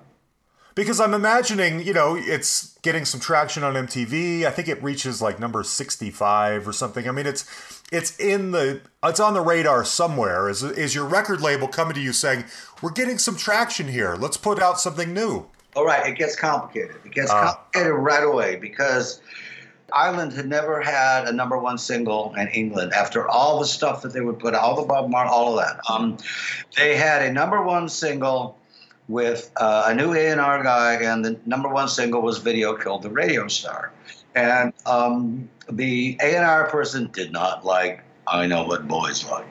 [0.74, 4.44] Because I'm imagining, you know, it's getting some traction on MTV.
[4.44, 7.06] I think it reaches like number 65 or something.
[7.08, 7.44] I mean, it's
[7.92, 10.48] it's in the it's on the radar somewhere.
[10.48, 12.44] Is is your record label coming to you saying,
[12.80, 14.14] "We're getting some traction here.
[14.14, 16.96] Let's put out something new." All right, it gets complicated.
[17.04, 17.54] It gets Ah.
[17.54, 19.20] complicated right away because
[19.92, 24.12] Island had never had a number one single in England after all the stuff that
[24.14, 25.80] they would put, out, all the Bob Marley, all of that.
[25.88, 26.16] Um,
[26.76, 28.58] they had a number one single
[29.08, 33.10] with uh, a new A&R guy, and the number one single was "Video Killed the
[33.10, 33.92] Radio Star,"
[34.34, 39.46] and um, the A&R person did not like "I Know What Boys Like."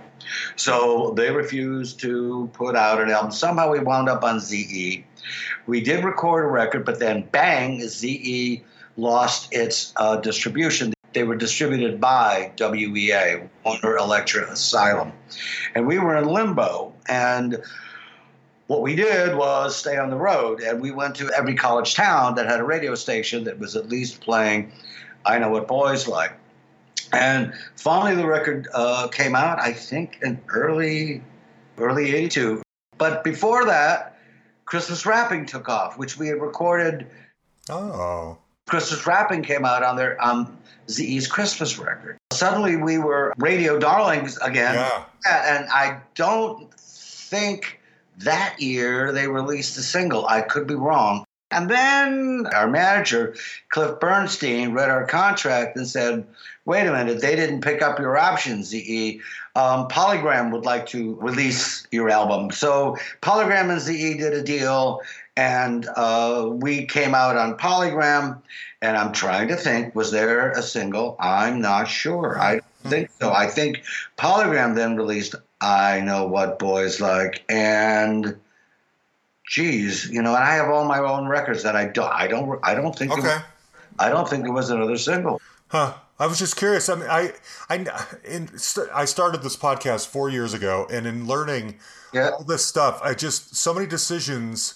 [0.56, 3.32] So they refused to put out an album.
[3.32, 5.04] Somehow we wound up on ZE.
[5.68, 8.64] We did record a record, but then bang, ZE
[8.98, 10.94] lost its uh, distribution.
[11.14, 15.12] They were distributed by WEA, Warner Elektra Asylum.
[15.76, 16.94] And we were in limbo.
[17.08, 17.62] And
[18.72, 20.62] what we did was stay on the road.
[20.62, 23.90] And we went to every college town that had a radio station that was at
[23.90, 24.72] least playing
[25.26, 26.32] I Know What Boys Like.
[27.12, 31.22] And finally, the record uh, came out, I think, in early,
[31.78, 32.64] early 82.
[32.98, 34.18] But before that,
[34.64, 37.08] Christmas Wrapping took off, which we had recorded.
[37.70, 38.38] Oh.
[38.70, 40.58] Christmas Wrapping came out on their um,
[40.90, 42.16] ZE's Christmas record.
[42.32, 44.76] Suddenly, we were radio darlings again.
[44.76, 45.04] Yeah.
[45.28, 47.81] And I don't think
[48.24, 50.26] that year they released a single.
[50.28, 51.26] I could be wrong.
[51.52, 53.36] And then our manager,
[53.70, 56.26] Cliff Bernstein, read our contract and said,
[56.66, 59.20] wait a minute, they didn't pick up your options, ZE.
[59.56, 62.52] Um, Polygram would like to release your album.
[62.52, 65.02] So Polygram and ZE did a deal,
[65.36, 68.42] and uh, we came out on Polygram.
[68.82, 71.16] And I'm trying to think, was there a single?
[71.20, 72.40] I'm not sure.
[72.40, 73.32] I think so.
[73.32, 73.84] I think
[74.18, 78.38] Polygram then released I Know What Boys Like, and
[79.47, 82.60] geez, you know, and I have all my own records that I don't, I don't,
[82.63, 83.21] I don't think, Okay.
[83.21, 83.45] there,
[84.00, 85.39] I don't think there was another single.
[85.67, 85.93] Huh.
[86.19, 86.88] I was just curious.
[86.88, 87.34] I mean, I,
[87.69, 87.76] I,
[88.24, 91.80] in, st- I started this podcast four years ago, and in learning
[92.13, 92.30] Yeah.
[92.30, 94.76] all this stuff, I just so many decisions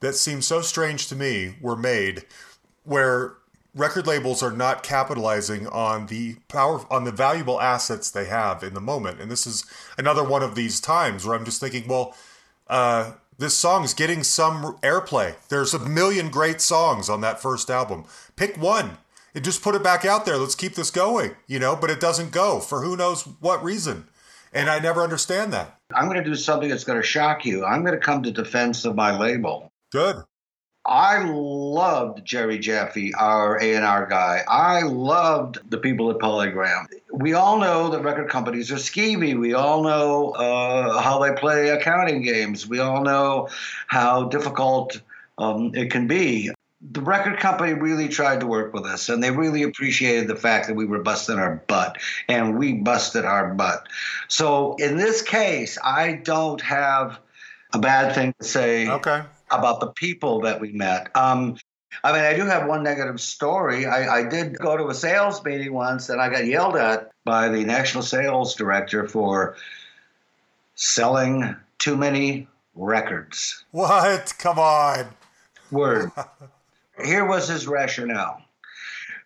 [0.00, 2.24] that seem so strange to me were made,
[2.84, 3.34] where
[3.76, 8.74] record labels are not capitalizing on the power on the valuable assets they have in
[8.74, 9.64] the moment, and this is
[9.98, 12.16] another one of these times where I'm just thinking, well,
[12.68, 15.34] uh, this song's getting some airplay.
[15.48, 18.04] There's a million great songs on that first album.
[18.34, 18.96] Pick one
[19.34, 20.38] and just put it back out there.
[20.38, 24.08] Let's keep this going, you know, but it doesn't go for who knows what reason.
[24.52, 25.78] And I never understand that.
[25.94, 27.64] I'm going to do something that's going to shock you.
[27.64, 29.70] I'm going to come to defense of my label.
[29.92, 30.16] Good.
[30.86, 34.42] I loved Jerry Jaffe, our A&R guy.
[34.46, 36.86] I loved the people at Polygram.
[37.10, 39.38] We all know that record companies are skeevy.
[39.38, 42.68] We all know uh, how they play accounting games.
[42.68, 43.48] We all know
[43.88, 45.00] how difficult
[45.38, 46.50] um, it can be.
[46.92, 50.68] The record company really tried to work with us, and they really appreciated the fact
[50.68, 53.88] that we were busting our butt, and we busted our butt.
[54.28, 57.18] So in this case, I don't have
[57.72, 59.22] a bad thing to say Okay.
[59.50, 61.08] About the people that we met.
[61.16, 61.56] Um,
[62.04, 63.86] I mean, I do have one negative story.
[63.86, 67.48] I, I did go to a sales meeting once and I got yelled at by
[67.48, 69.56] the national sales director for
[70.74, 73.64] selling too many records.
[73.70, 74.34] What?
[74.38, 75.06] Come on.
[75.70, 76.10] Word.
[77.04, 78.42] Here was his rationale.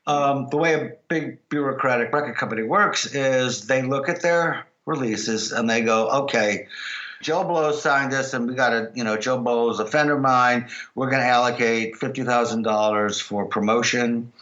[0.07, 5.53] Um, the way a big bureaucratic record company works is they look at their releases
[5.53, 6.67] and they go, okay,
[7.23, 10.11] Joe Blow signed this, and we got a you know, Joe Blow is a friend
[10.11, 10.69] of mine.
[10.95, 14.33] We're going to allocate fifty thousand dollars for promotion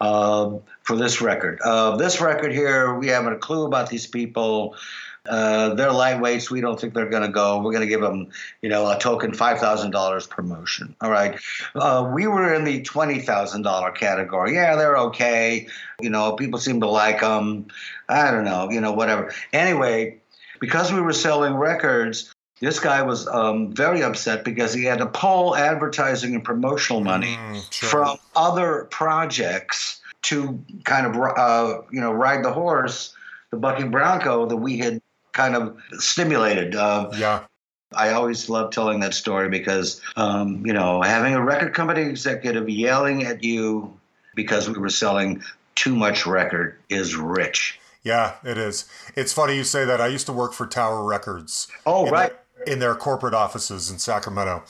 [0.00, 1.60] uh, for this record.
[1.62, 4.76] Uh, this record here, we haven't a clue about these people.
[5.28, 6.50] Uh, they're lightweights.
[6.50, 7.60] We don't think they're going to go.
[7.60, 8.28] We're going to give them,
[8.62, 10.94] you know, a token five thousand dollars promotion.
[11.00, 11.40] All right.
[11.74, 14.54] Uh, we were in the twenty thousand dollar category.
[14.54, 15.68] Yeah, they're okay.
[16.00, 17.68] You know, people seem to like them.
[18.08, 18.70] I don't know.
[18.70, 19.32] You know, whatever.
[19.52, 20.18] Anyway,
[20.60, 25.06] because we were selling records, this guy was um, very upset because he had to
[25.06, 27.88] pull advertising and promotional money Mm, sure.
[27.88, 33.14] from other projects to kind of uh, you know ride the horse,
[33.50, 35.00] the bucking bronco that we had
[35.32, 36.74] kind of stimulated.
[36.74, 37.40] Uh, Yeah.
[37.94, 42.68] I always love telling that story because um, you know having a record company executive
[42.68, 43.96] yelling at you
[44.34, 45.42] because we were selling
[45.76, 47.78] too much record is rich.
[48.06, 48.84] Yeah, it is.
[49.16, 50.00] It's funny you say that.
[50.00, 51.66] I used to work for Tower Records.
[51.84, 52.28] Oh, in right.
[52.30, 52.40] their-
[52.72, 54.62] in their corporate offices in Sacramento.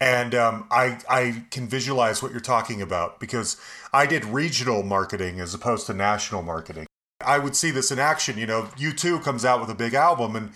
[0.00, 3.56] And um, I, I can visualize what you're talking about because
[3.92, 6.86] I did regional marketing as opposed to national marketing.
[7.24, 8.38] I would see this in action.
[8.38, 10.50] You know, U2 comes out with a big album and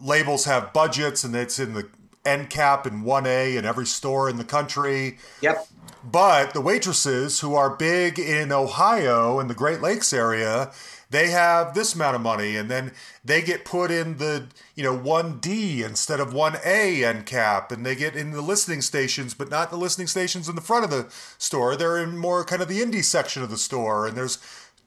[0.00, 1.88] labels have budgets and it's in the
[2.24, 5.18] end cap and 1A in every store in the country.
[5.42, 5.66] Yep.
[6.02, 10.72] But the waitresses who are big in Ohio and the Great Lakes area,
[11.14, 12.92] they have this amount of money and then
[13.24, 17.94] they get put in the, you know, 1D instead of 1A end cap and they
[17.94, 21.06] get in the listening stations, but not the listening stations in the front of the
[21.38, 21.76] store.
[21.76, 24.38] They're in more kind of the indie section of the store and there's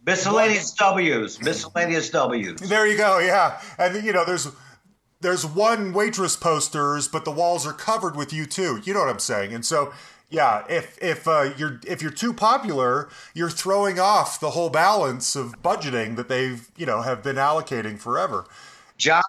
[0.05, 1.41] Miscellaneous W's.
[1.41, 2.61] Miscellaneous W's.
[2.61, 3.61] there you go, yeah.
[3.77, 4.47] And you know, there's
[5.19, 8.85] there's one waitress posters, but the walls are covered with U2.
[8.85, 9.53] You know what I'm saying?
[9.53, 9.91] And so,
[10.29, 15.35] yeah, if if uh, you're if you're too popular, you're throwing off the whole balance
[15.35, 18.45] of budgeting that they've you know have been allocating forever.
[18.97, 19.21] John,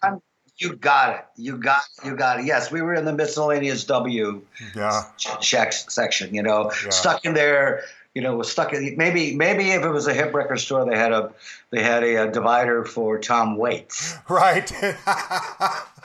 [0.57, 1.25] you got it.
[1.37, 2.47] You got you got it.
[2.47, 4.43] Yes, we were in the miscellaneous W
[4.75, 5.03] Yeah,
[5.41, 6.35] check section.
[6.35, 6.91] You know, Yeah.
[6.91, 7.85] stuck in there.
[8.15, 10.97] You know, was stuck in maybe maybe if it was a hip record store, they
[10.97, 11.33] had a
[11.71, 14.17] they had a, uh divider for Tom Waits.
[14.29, 14.73] right.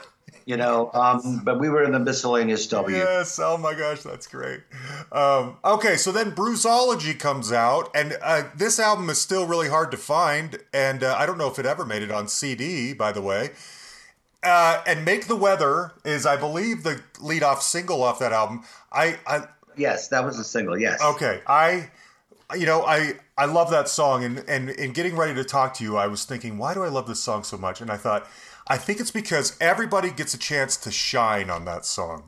[0.46, 2.94] You know, um, but we were in the miscellaneous W.
[2.94, 3.38] Yes.
[3.38, 4.60] Oh my gosh, that's great.
[5.10, 9.90] Um, okay, so then Bruiseology comes out, and uh, this album is still really hard
[9.92, 13.10] to find, and uh, I don't know if it ever made it on CD, by
[13.10, 13.52] the way.
[14.42, 18.64] Uh, and Make the Weather is, I believe, the lead-off single off that album.
[18.92, 20.78] I, I Yes, that was a single.
[20.78, 21.02] Yes.
[21.02, 21.90] okay, I,
[22.54, 25.84] you know, I I love that song, and and in getting ready to talk to
[25.84, 27.80] you, I was thinking, why do I love this song so much?
[27.80, 28.28] And I thought,
[28.66, 32.24] I think it's because everybody gets a chance to shine on that song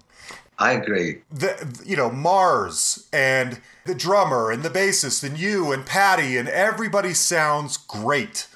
[0.59, 1.23] I agree.
[1.31, 6.49] the you know Mars and the drummer and the bassist and you and Patty and
[6.49, 8.49] everybody sounds great.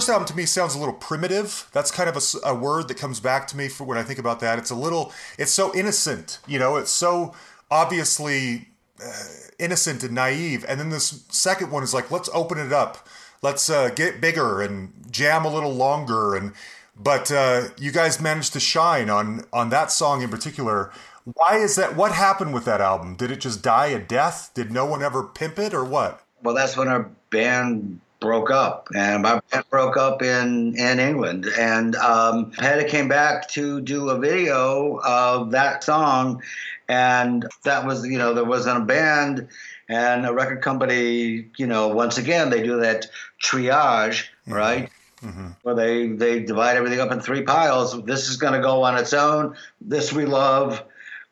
[0.00, 1.68] First album to me sounds a little primitive.
[1.74, 4.18] That's kind of a, a, word that comes back to me for when I think
[4.18, 4.58] about that.
[4.58, 7.34] It's a little, it's so innocent, you know, it's so
[7.70, 8.68] obviously
[9.04, 9.24] uh,
[9.58, 10.64] innocent and naive.
[10.66, 13.06] And then this second one is like, let's open it up,
[13.42, 16.34] let's uh, get bigger and jam a little longer.
[16.34, 16.54] And
[16.96, 20.90] but uh, you guys managed to shine on on that song in particular.
[21.24, 21.94] Why is that?
[21.94, 23.16] What happened with that album?
[23.16, 24.50] Did it just die a death?
[24.54, 26.24] Did no one ever pimp it, or what?
[26.42, 31.46] Well, that's when our band broke up, and my band broke up in in England.
[31.58, 36.42] And um, Patty came back to do a video of that song,
[36.88, 39.48] and that was you know there wasn't a band
[39.88, 43.06] and a record company you know once again they do that
[43.42, 44.52] triage mm-hmm.
[44.52, 44.90] right?
[45.22, 45.48] Mm-hmm.
[45.64, 48.04] where they they divide everything up in three piles.
[48.04, 49.54] This is going to go on its own.
[49.80, 50.82] This we love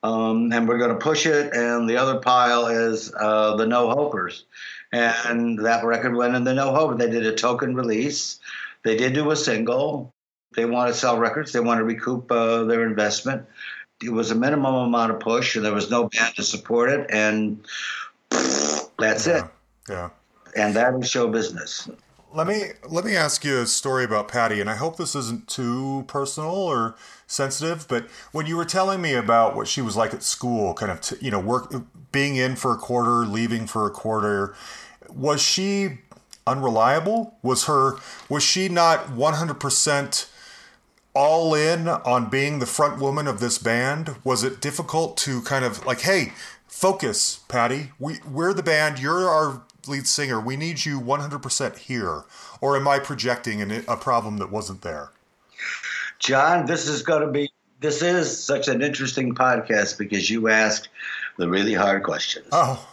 [0.03, 1.53] um, and we're going to push it.
[1.55, 4.45] And the other pile is uh, the no hopers
[4.93, 8.41] and that record went in the no hope they did a token release
[8.85, 10.13] they did do a single
[10.57, 13.47] they want to sell records they want to recoup uh, their investment
[14.03, 17.07] it was a minimum amount of push, and there was no band to support it,
[17.11, 17.67] and
[18.99, 19.51] that's yeah, it.
[19.89, 20.11] Yeah.
[20.57, 21.89] And that is show business.
[22.33, 25.49] Let me let me ask you a story about Patty, and I hope this isn't
[25.49, 26.95] too personal or
[27.27, 27.87] sensitive.
[27.89, 31.01] But when you were telling me about what she was like at school, kind of
[31.01, 31.73] t- you know work
[32.13, 34.55] being in for a quarter, leaving for a quarter,
[35.09, 36.01] was she
[36.47, 37.39] unreliable?
[37.43, 37.97] Was her
[38.29, 40.29] was she not one hundred percent?
[41.15, 44.15] all in on being the front woman of this band?
[44.23, 46.33] Was it difficult to kind of like, hey,
[46.69, 47.91] focus, Patty.
[47.99, 49.01] We we're the band.
[49.01, 50.41] You're our lead singer.
[50.41, 52.25] We need you 100% here.
[52.61, 55.11] Or am I projecting an, a problem that wasn't there?
[56.19, 57.51] John, this is going to be
[57.81, 60.89] this is such an interesting podcast because you ask
[61.37, 62.49] the really hard questions.
[62.51, 62.85] Oh,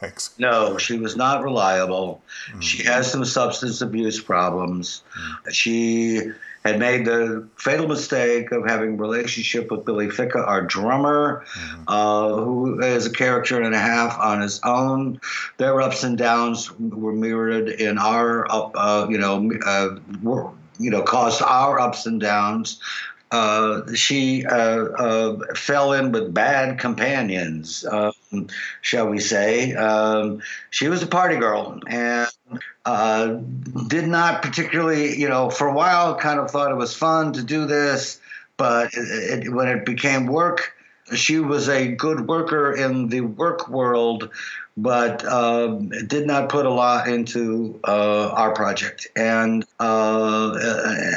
[0.00, 0.34] thanks.
[0.38, 2.22] No, she was not reliable.
[2.52, 2.62] Mm.
[2.62, 5.02] She has some substance abuse problems.
[5.18, 5.52] Mm.
[5.52, 6.30] She
[6.64, 11.82] had made the fatal mistake of having a relationship with Billy Ficca, our drummer, mm-hmm.
[11.88, 15.20] uh, who is a character and a half on his own.
[15.56, 20.90] Their ups and downs were mirrored in our up, uh, you know, uh, were, you
[20.90, 22.80] know, caused our ups and downs.
[23.30, 28.48] Uh, she uh, uh, fell in with bad companions, um,
[28.80, 29.72] shall we say.
[29.74, 32.28] Um, she was a party girl and
[32.90, 33.40] uh,
[33.86, 37.42] did not particularly, you know, for a while kind of thought it was fun to
[37.42, 38.20] do this,
[38.56, 40.72] but it, it, when it became work,
[41.14, 44.30] she was a good worker in the work world,
[44.76, 45.66] but uh,
[46.06, 50.52] did not put a lot into uh, our project, and uh,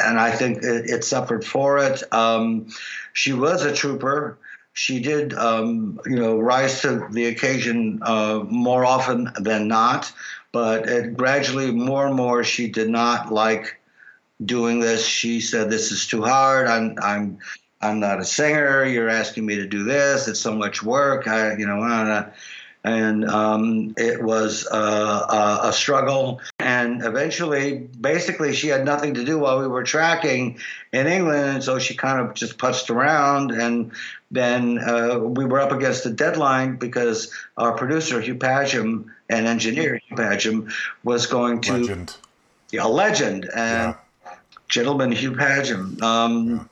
[0.05, 2.03] and I think it, it suffered for it.
[2.11, 2.67] Um,
[3.13, 4.37] she was a trooper.
[4.75, 10.11] She did, um, you know, rise to the occasion uh, more often than not,
[10.53, 13.81] but it, gradually, more and more, she did not like
[14.43, 15.05] doing this.
[15.05, 16.67] She said, "This is too hard.
[16.67, 17.39] I'm I'm
[17.81, 18.85] I'm not a singer.
[18.85, 20.29] You're asking me to do this.
[20.29, 21.27] It's so much work.
[21.27, 21.81] I, you know,
[22.83, 26.41] and um, it was a, struggle.
[26.59, 30.59] And eventually, basically, she had nothing to do while we were tracking
[30.91, 33.51] in England, and so she kind of just putzed around.
[33.51, 33.93] And
[34.31, 39.99] then uh, we were up against a deadline because our producer Hugh Padgham and engineer
[40.07, 42.17] Hugh Padgham was going to legend.
[42.71, 43.95] Yeah, a legend and
[44.25, 44.33] yeah.
[44.67, 46.01] gentleman Hugh Padgham.
[46.01, 46.63] Um, yeah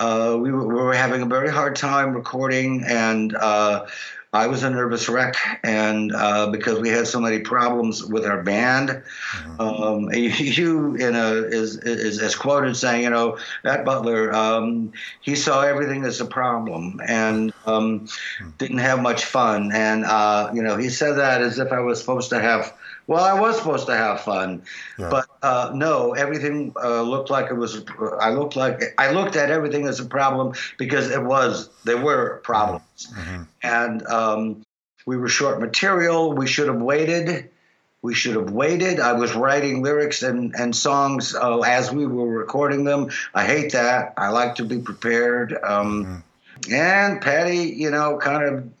[0.00, 3.86] uh, we, were, we, were, having a very hard time recording, and uh,
[4.32, 8.42] I was a nervous wreck, and uh, because we had so many problems with our
[8.42, 9.60] band, mm-hmm.
[9.60, 15.34] um, you in a is, is is quoted saying, you know, that Butler, um, he
[15.34, 18.50] saw everything as a problem and um, mm-hmm.
[18.58, 21.98] didn't have much fun, and uh, you know, he said that as if I was
[21.98, 22.74] supposed to have
[23.08, 24.62] well, I was supposed to have fun,
[24.98, 25.08] yeah.
[25.08, 27.82] but uh, no, everything uh, looked like it was.
[28.20, 31.70] I looked like I looked at everything as a problem because it was.
[31.84, 33.42] There were problems, mm-hmm.
[33.62, 34.62] and um,
[35.06, 36.34] we were short material.
[36.34, 37.48] We should have waited.
[38.02, 39.00] We should have waited.
[39.00, 43.10] I was writing lyrics and, and songs uh, as we were recording them.
[43.34, 44.12] I hate that.
[44.18, 45.52] I like to be prepared.
[45.64, 46.72] Um, mm-hmm.
[46.72, 48.77] And Patty, you know, kind of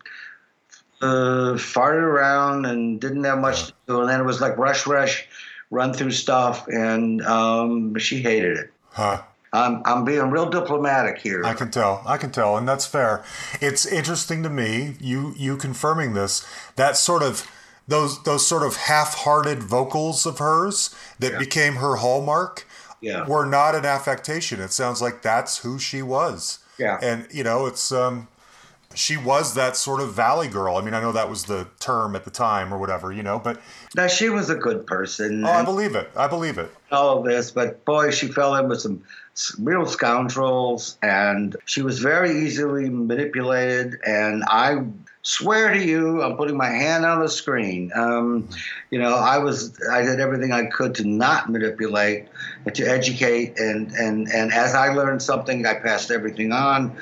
[1.00, 4.00] uh, farted around and didn't have much to do.
[4.00, 5.26] And then it was like rush, rush,
[5.70, 8.72] run through stuff, and um, she hated it.
[8.90, 9.22] Huh.
[9.52, 11.42] I'm, I'm being real diplomatic here.
[11.44, 12.02] I can tell.
[12.06, 13.24] I can tell, and that's fair.
[13.60, 16.46] It's interesting to me, you you confirming this,
[16.76, 17.50] that sort of
[17.86, 21.38] those those sort of half-hearted vocals of hers that yeah.
[21.38, 22.66] became her hallmark
[23.00, 23.26] yeah.
[23.26, 24.60] were not an affectation.
[24.60, 26.58] It sounds like that's who she was.
[26.78, 26.98] Yeah.
[27.00, 28.28] And you know, it's um
[28.94, 30.76] she was that sort of valley girl.
[30.76, 33.38] I mean, I know that was the term at the time or whatever, you know,
[33.38, 33.60] but
[33.94, 35.44] Now she was a good person.
[35.44, 36.10] oh, I believe it.
[36.16, 36.70] I believe it.
[36.90, 39.02] all of this, but boy, she fell in with some
[39.60, 44.00] real scoundrels, and she was very easily manipulated.
[44.04, 44.84] And I
[45.22, 47.92] swear to you, I'm putting my hand on the screen.
[47.94, 48.48] Um,
[48.90, 52.26] you know, I was, I did everything I could to not manipulate,
[52.64, 56.96] and to educate, and and and as I learned something, I passed everything on.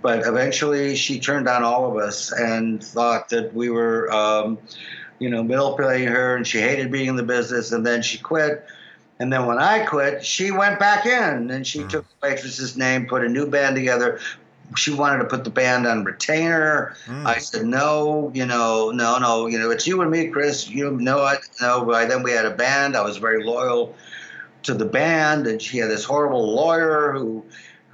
[0.00, 4.10] But eventually, she turned on all of us and thought that we were.
[4.12, 4.58] Um,
[5.18, 8.64] you know, manipulating her, and she hated being in the business, and then she quit.
[9.18, 13.06] And then when I quit, she went back in and she took the waitress's name,
[13.06, 14.20] put a new band together.
[14.76, 16.94] She wanted to put the band on retainer.
[17.26, 20.68] I said, no, you know, no, no, you know, it's you and me, Chris.
[20.68, 21.40] You know it.
[21.60, 22.96] No, by then we had a band.
[22.96, 23.96] I was very loyal
[24.64, 27.44] to the band, and she had this horrible lawyer who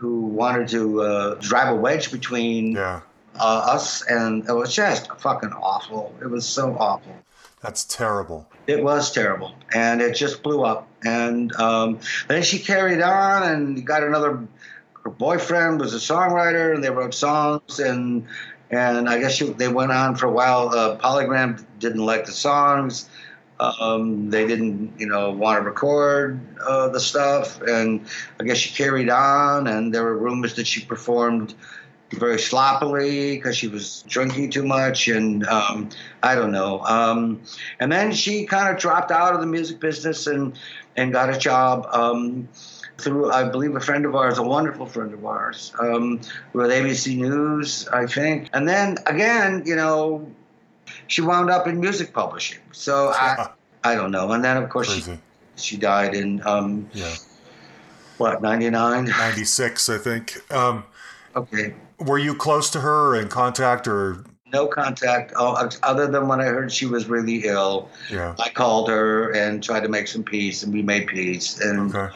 [0.05, 3.01] who wanted to uh, drive a wedge between Yeah.
[3.41, 6.15] uh, us, and it was just fucking awful.
[6.21, 7.15] It was so awful.
[7.63, 8.47] That's terrible.
[8.67, 10.87] It was terrible, and it just blew up.
[11.07, 14.47] And um, then she carried on and got another.
[15.03, 18.27] Her boyfriend was a songwriter, and they wrote songs, and
[18.71, 20.69] and I guess she, they went on for a while.
[20.69, 23.09] Uh, Polygram didn't like the songs.
[23.61, 28.07] Um, they didn't, you know, want to record uh, the stuff, and
[28.41, 29.67] I guess she carried on.
[29.67, 31.55] And there were rumors that she performed
[32.13, 35.89] very sloppily because she was drinking too much, and um,
[36.23, 36.81] I don't know.
[36.81, 37.43] Um,
[37.81, 40.59] and then she kind of dropped out of the music business and
[40.97, 42.49] and got a job um,
[42.99, 46.21] through, I believe, a friend of ours, a wonderful friend of ours, um,
[46.53, 48.49] with ABC News, I think.
[48.53, 50.31] And then again, you know,
[51.07, 52.59] she wound up in music publishing.
[52.73, 53.51] So I,
[53.83, 54.33] I don't know.
[54.33, 55.19] And then of course she, Crazy.
[55.57, 57.15] she died in um, Yeah.
[58.19, 59.05] what ninety nine.
[59.07, 60.41] 96, I think.
[60.53, 60.85] Um,
[61.37, 61.75] Okay.
[61.99, 64.25] were you close to her in contact or?
[64.53, 67.89] No contact, oh, other than when I heard she was really ill.
[68.09, 68.37] Yeah.
[68.39, 71.59] I called her and tried to make some peace, and we made peace.
[71.61, 72.15] And Okay.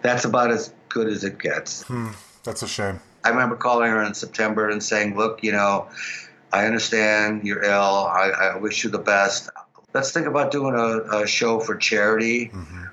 [0.00, 1.82] that's about as good as it gets.
[1.82, 2.10] Hmm.
[2.44, 3.00] That's a shame.
[3.24, 5.88] I remember calling her in September and saying, "Look, you know,
[6.52, 7.72] I understand you're ill.
[7.72, 9.50] I, I wish you the best.
[9.92, 12.50] Let's think about doing a, a show for charity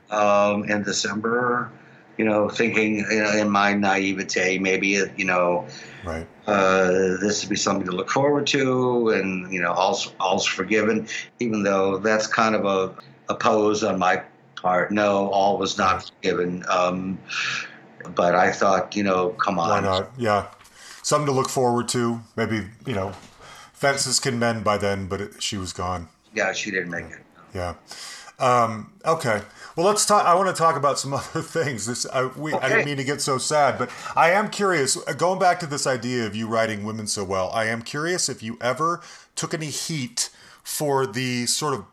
[0.10, 1.72] um, in December."
[2.18, 5.66] You know, thinking you know, in my naivete, maybe you know
[6.04, 6.28] Right.
[6.46, 11.08] uh, this would be something to look forward to, and you know, all's all's forgiven.
[11.40, 12.94] Even though that's kind of a,
[13.30, 14.22] a pose on my
[14.56, 14.92] part.
[14.92, 16.64] No, all was not forgiven.
[16.70, 17.20] Um,
[18.16, 19.70] but I thought, you know, come on.
[19.70, 20.12] Why not?
[20.18, 20.48] Yeah.
[21.04, 22.22] Something to look forward to.
[22.36, 23.12] Maybe, you know,
[23.84, 26.08] fences can mend by then, but it, she was gone.
[26.34, 27.20] Yeah, she didn't make it.
[27.54, 27.76] Yeah.
[28.40, 29.42] Um, okay.
[29.76, 30.26] Well, let's talk.
[30.26, 31.86] I want to talk about some other things.
[31.86, 34.96] This I, we, I didn't mean to get so sad, but I am curious.
[34.96, 38.30] uh, Going back to this idea of you writing women so well, I am curious
[38.30, 39.02] if you ever
[39.36, 40.30] took any heat
[40.64, 41.86] for the sort of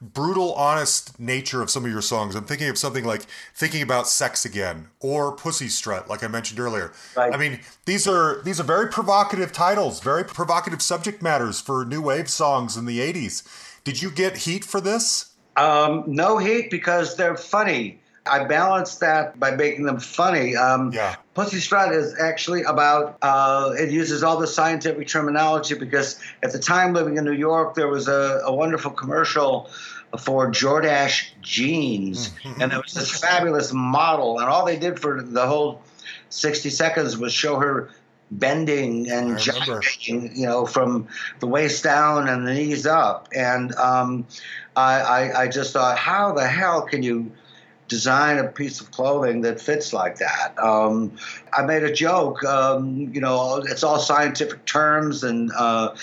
[0.00, 2.34] brutal, honest nature of some of your songs.
[2.34, 3.22] I'm thinking of something like
[3.54, 6.92] "Thinking About Sex Again" or "Pussy Strut," like I mentioned earlier.
[7.16, 7.34] Right.
[7.34, 12.02] I mean, these are these are very provocative titles, very provocative subject matters for new
[12.02, 13.42] wave songs in the '80s.
[13.84, 15.30] Did you get heat for this?
[15.56, 17.99] Um, no heat because they're funny.
[18.26, 20.56] I balance that by making them funny.
[20.56, 21.16] Um, Yeah.
[21.34, 26.58] Pussy Strut is actually about, uh, it uses all the scientific terminology because at the
[26.58, 29.70] time living in New York, there was a, a wonderful commercial
[30.18, 32.30] for Jordache jeans.
[32.60, 34.38] and there was this fabulous model.
[34.40, 35.82] And all they did for the whole
[36.30, 37.90] 60 seconds was show her
[38.30, 41.08] bending and gyrating, you know, from
[41.40, 43.28] the waist down and the knees up.
[43.34, 44.26] And um,
[44.76, 47.32] I, I, I just thought, how the hell can you
[47.90, 50.58] design a piece of clothing that fits like that.
[50.58, 51.12] Um,
[51.52, 55.94] I made a joke, um, you know, it's all scientific terms and uh,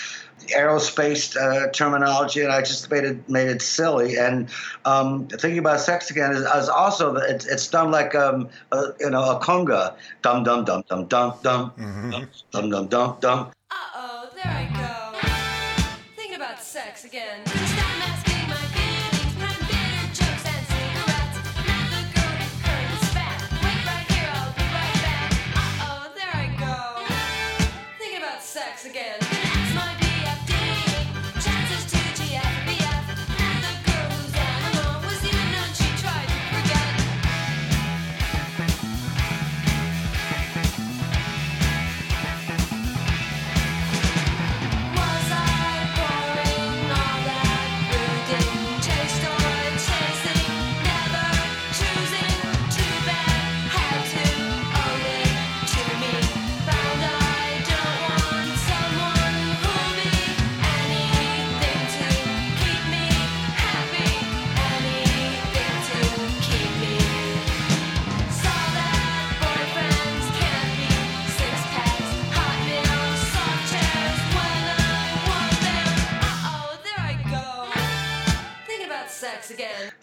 [0.54, 4.18] aerospace uh, terminology, and I just made it made it silly.
[4.18, 4.48] And
[4.84, 9.10] um, thinking about sex again is, is also it's, it's done like um, a, you
[9.10, 12.10] know a conga, dum dum dum dum dum dum mm-hmm.
[12.52, 13.50] dum dum dum dum.
[13.70, 15.28] Uh oh, there I go,
[16.16, 17.57] thinking about sex again.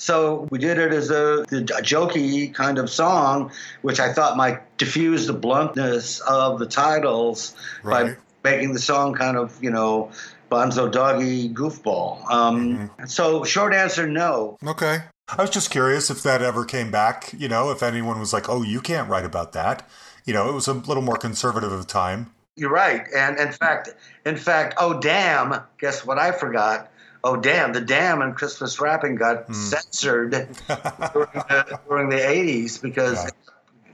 [0.06, 3.52] So we did it as a, a jokey kind of song,
[3.82, 8.16] which I thought might diffuse the bluntness of the titles Right.
[8.44, 10.12] by making the song kind of, you know,
[10.52, 12.24] Bonzo Doggy goofball.
[12.30, 14.60] Um, So, short answer, no.
[14.64, 15.00] Okay.
[15.28, 18.48] I was just curious if that ever came back, you know, if anyone was like,
[18.48, 19.90] oh, you can't write about that.
[20.24, 22.32] You know, it was a little more conservative of the time.
[22.56, 23.90] You're right, and in fact,
[24.26, 25.62] in fact, oh damn!
[25.78, 26.18] Guess what?
[26.18, 26.90] I forgot.
[27.26, 27.74] Oh damn!
[27.74, 29.54] The damn and Christmas Wrapping got hmm.
[29.54, 33.30] censored during, the, during the '80s because Yeah.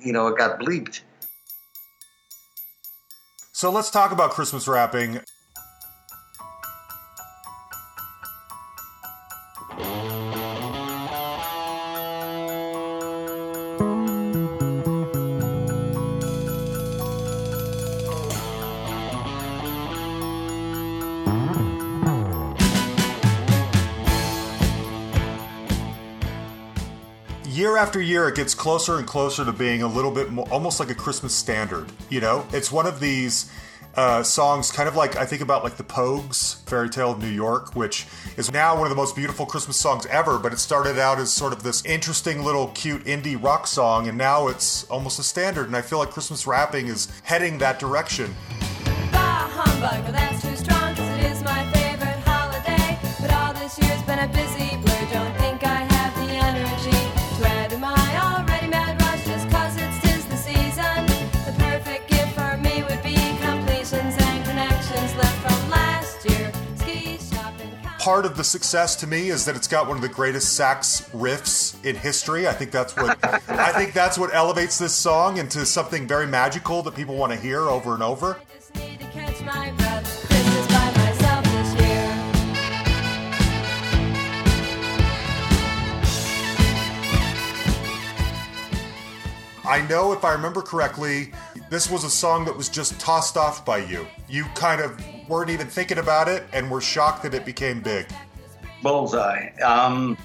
[0.02, 1.00] you know it got bleeped.
[3.54, 5.22] So let's talk about Christmas wrapping.
[27.62, 30.80] Year after year, it gets closer and closer to being a little bit more, almost
[30.80, 31.92] like a Christmas standard.
[32.10, 33.52] You know, it's one of these
[33.94, 37.30] uh, songs, kind of like I think about like the Pogues, Fairy Tale of New
[37.30, 40.40] York, which is now one of the most beautiful Christmas songs ever.
[40.40, 44.18] But it started out as sort of this interesting little cute indie rock song, and
[44.18, 45.68] now it's almost a standard.
[45.68, 48.34] And I feel like Christmas Wrapping is heading that direction.
[49.12, 50.12] Bah humbug,
[68.12, 71.10] part of the success to me is that it's got one of the greatest sax
[71.14, 72.46] riffs in history.
[72.46, 76.84] I think that's what I think that's what elevates this song into something very magical
[76.84, 78.38] that people want to hear over and over.
[78.54, 80.28] Just need to catch my breath.
[80.28, 82.12] Christmas by myself this year.
[89.64, 91.32] I know if I remember correctly,
[91.72, 94.06] this was a song that was just tossed off by you.
[94.28, 95.00] You kind of
[95.30, 98.08] weren't even thinking about it and were shocked that it became big.
[98.84, 99.52] Bullseye.
[99.64, 100.18] Um,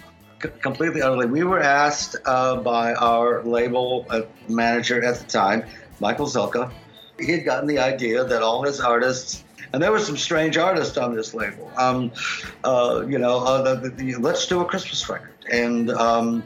[0.42, 1.26] c- completely utterly.
[1.26, 5.64] We were asked uh, by our label uh, manager at the time,
[6.00, 6.72] Michael Zilkha.
[7.20, 10.98] He had gotten the idea that all his artists, and there were some strange artists
[10.98, 11.70] on this label.
[11.76, 12.10] Um,
[12.64, 15.32] uh, you know, uh, the, the, the- let's do a Christmas record.
[15.52, 16.42] And um,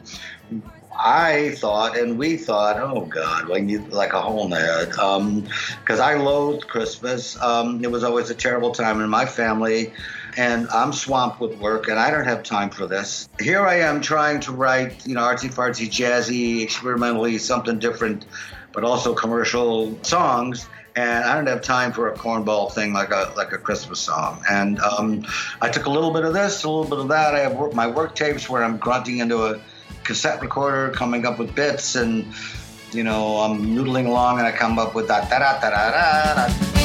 [1.03, 4.89] I thought, and we thought, oh God, like you like a hole in the head,
[4.89, 7.41] because I loathed Christmas.
[7.41, 9.93] Um, it was always a terrible time in my family,
[10.37, 13.27] and I'm swamped with work, and I don't have time for this.
[13.39, 18.25] Here I am trying to write, you know, artsy fartsy, jazzy, experimentally something different,
[18.71, 20.67] but also commercial songs.
[20.95, 24.43] And I don't have time for a cornball thing like a like a Christmas song.
[24.49, 25.25] And um,
[25.61, 27.33] I took a little bit of this, a little bit of that.
[27.33, 29.61] I have work, my work tapes where I'm grunting into a
[30.03, 32.25] cassette recorder, coming up with bits, and
[32.91, 36.47] you know I'm noodling along, and I come up with that da da da da
[36.47, 36.80] da.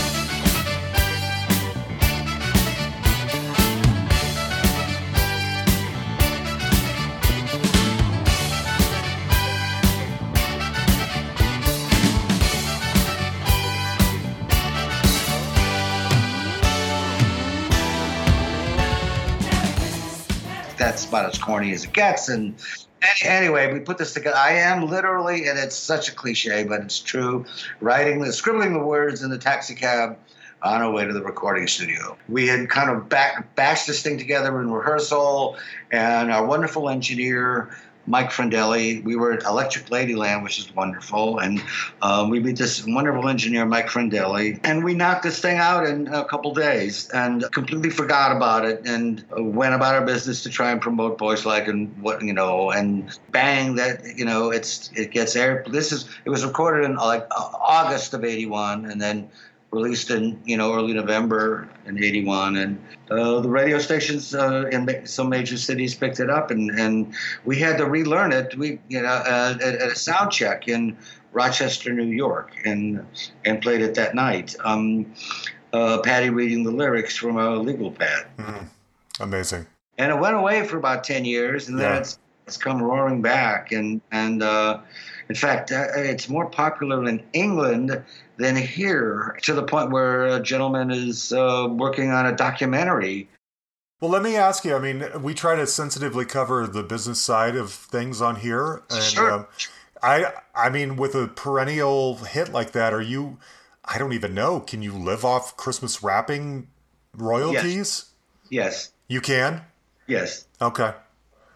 [21.09, 22.28] About as corny as it gets.
[22.28, 22.54] And
[23.22, 24.36] anyway, we put this together.
[24.36, 27.44] I am literally, and it's such a cliche, but it's true,
[27.80, 30.18] writing the, scribbling the words in the taxi cab
[30.62, 32.16] on our way to the recording studio.
[32.28, 35.57] We had kind of back, bashed this thing together in rehearsal,
[35.92, 37.76] and our wonderful engineer,
[38.07, 41.62] Mike Frendelli, we were at Electric Ladyland, which is wonderful, and
[42.02, 46.07] um, we meet this wonderful engineer, Mike Frendelli, and we knocked this thing out in
[46.09, 50.70] a couple days and completely forgot about it and went about our business to try
[50.70, 55.11] and promote Boys Like and what you know, and bang, that you know, it's it
[55.11, 55.64] gets air.
[55.68, 59.28] This is it was recorded in like uh, August of '81, and then
[59.70, 64.84] released in you know early November in '81, and uh, the radio stations uh, in
[64.86, 67.14] ma- some major cities picked it up, and, and
[67.44, 68.56] we had to relearn it.
[68.56, 70.96] We you know uh, at, at a sound check in
[71.32, 73.04] Rochester, New York, and
[73.44, 74.54] and played it that night.
[74.64, 75.12] Um,
[75.72, 78.26] uh, Patty reading the lyrics from a legal pad,
[79.20, 79.66] Amazing.
[79.98, 81.98] and it went away for about ten years, and then Yeah.
[82.00, 84.78] it's it's come roaring back, and and uh,
[85.28, 88.00] in fact, uh, it's more popular in England
[88.39, 93.28] than here, to the point where a gentleman is uh, working on a documentary.
[94.01, 94.76] Well, let me ask you.
[94.76, 99.03] I mean, we try to sensitively cover the business side of things on here, and
[99.03, 99.32] Sure.
[99.32, 99.47] um,
[100.03, 103.39] I, I mean, with a perennial hit like that, are you?
[103.84, 104.61] I don't even know.
[104.61, 106.68] Can you live off Christmas wrapping
[107.16, 108.12] royalties?
[108.51, 108.93] Yes, yes.
[109.09, 109.62] You can.
[110.07, 110.47] yes.
[110.61, 110.93] Okay.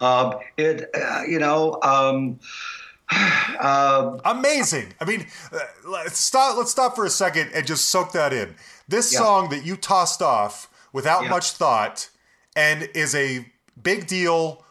[0.00, 2.40] Uh, it, uh, you know, um,
[3.60, 4.92] uh, Amazing.
[5.00, 6.56] I mean, uh, let's stop.
[6.56, 8.54] Let's stop for a second and just soak that in.
[8.88, 9.18] This Yeah.
[9.20, 11.30] song that you tossed off without Yeah.
[11.30, 12.08] much thought,
[12.56, 13.50] and is a
[13.80, 14.64] big deal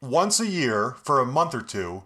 [0.00, 2.02] once a year for a month or two,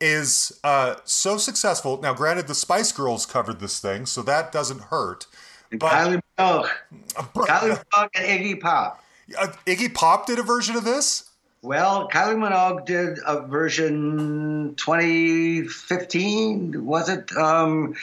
[0.00, 2.00] is uh, so successful.
[2.00, 5.26] Now, granted, the Spice Girls covered this thing, so that doesn't hurt.
[5.70, 6.68] But Kylie Minogue,
[7.24, 9.02] Kylie Minogue and Iggy Pop.
[9.38, 11.30] uh, Iggy Pop did a version of this.
[11.64, 17.30] Well, Kylie Minogue did a version 2015, was it?
[17.36, 17.94] Um,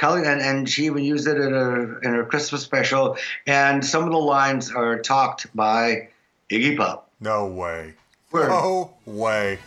[0.00, 3.16] Kylie, and, and she even used it in her in her Christmas special.
[3.44, 6.10] And some of the lines are talked by
[6.48, 7.10] Iggy Pop.
[7.18, 7.94] No way.
[8.30, 8.50] Word.
[8.50, 9.58] No way.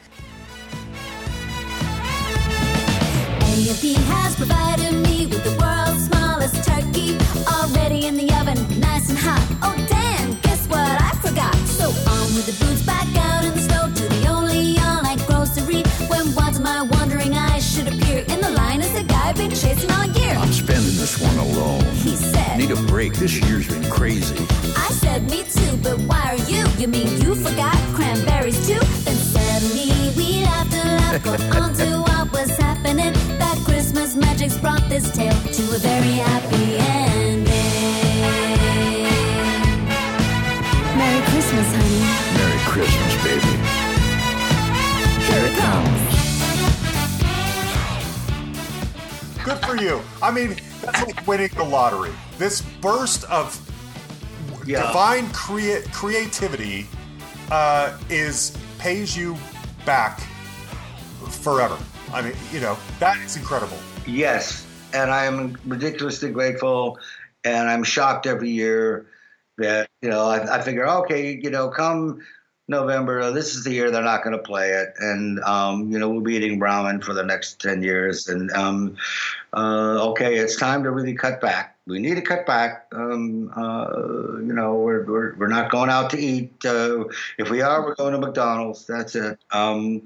[3.41, 9.20] A&P has provided me with the world's smallest turkey, already in the oven, nice and
[9.20, 9.45] hot.
[9.62, 11.54] Oh damn, guess what I forgot?
[11.68, 13.01] So on with the boots, back
[19.62, 20.36] chasing all year.
[20.36, 21.84] I'm spending this one alone.
[21.93, 23.14] He said, Need a break.
[23.14, 24.45] This year's been crazy.
[24.76, 26.66] I said me too, but why are you?
[26.80, 28.80] You mean you forgot cranberries too?
[29.05, 33.14] Then suddenly we laughed and laughed, got on to what was happening.
[33.38, 36.40] That Christmas magic's brought this tale to a very happy
[49.72, 50.01] for you.
[50.22, 52.11] I mean, that's like winning the lottery.
[52.38, 53.57] This burst of
[54.65, 54.88] Yeah.
[54.88, 56.88] divine crea- creativity
[57.51, 59.38] uh, is pays you
[59.86, 60.19] back
[61.30, 61.78] forever.
[62.13, 63.78] I mean, you know, that is incredible.
[64.05, 66.99] Yes, and I am ridiculously grateful,
[67.43, 69.05] and I'm shocked every year
[69.57, 72.19] that you know I, I figure okay, you know, come
[72.72, 76.09] November, this is the year they're not going to play it, and um, you know
[76.09, 78.97] we'll be eating ramen for the next ten years, and um,
[79.53, 81.78] uh, okay, it's time to really cut back.
[81.86, 82.88] We need to cut back.
[82.93, 86.65] Um, uh, you know, we're, we're we're not going out to eat.
[86.65, 87.03] Uh,
[87.38, 88.88] if we are, we're going to McDonald's.
[88.88, 89.38] That's it.
[89.51, 90.03] Um,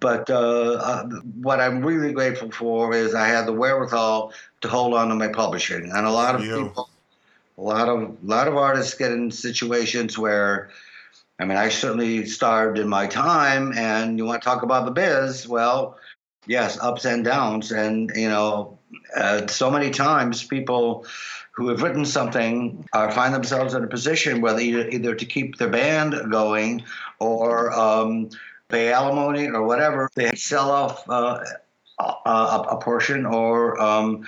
[0.00, 1.04] but uh, uh,
[1.40, 4.32] what I'm really grateful for is I had the wherewithal
[4.62, 6.64] to hold on to my publishing, and a lot of You.
[6.64, 6.90] people,
[7.56, 10.70] a lot of a lot of artists get in situations where,
[11.38, 14.92] I mean, I certainly starved in my time, and you want to talk about the
[14.92, 15.48] biz?
[15.48, 15.98] Well,
[16.46, 18.78] yes, ups and downs, and you know,
[19.16, 21.06] uh, so many times people
[21.52, 25.26] who have written something uh, find themselves in a position where they either, either to
[25.26, 26.82] keep their band going
[27.18, 28.30] or um,
[28.68, 31.44] pay alimony or whatever, they sell off uh,
[31.98, 34.26] a, a portion or, um,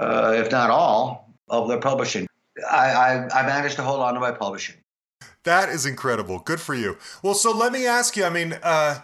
[0.00, 2.26] uh, if not all, of their publishing.
[2.70, 4.76] I, I, I managed to hold on to my publishing.
[5.46, 6.40] That is incredible.
[6.40, 6.98] Good for you.
[7.22, 8.24] Well, so let me ask you.
[8.24, 8.98] I mean, uh,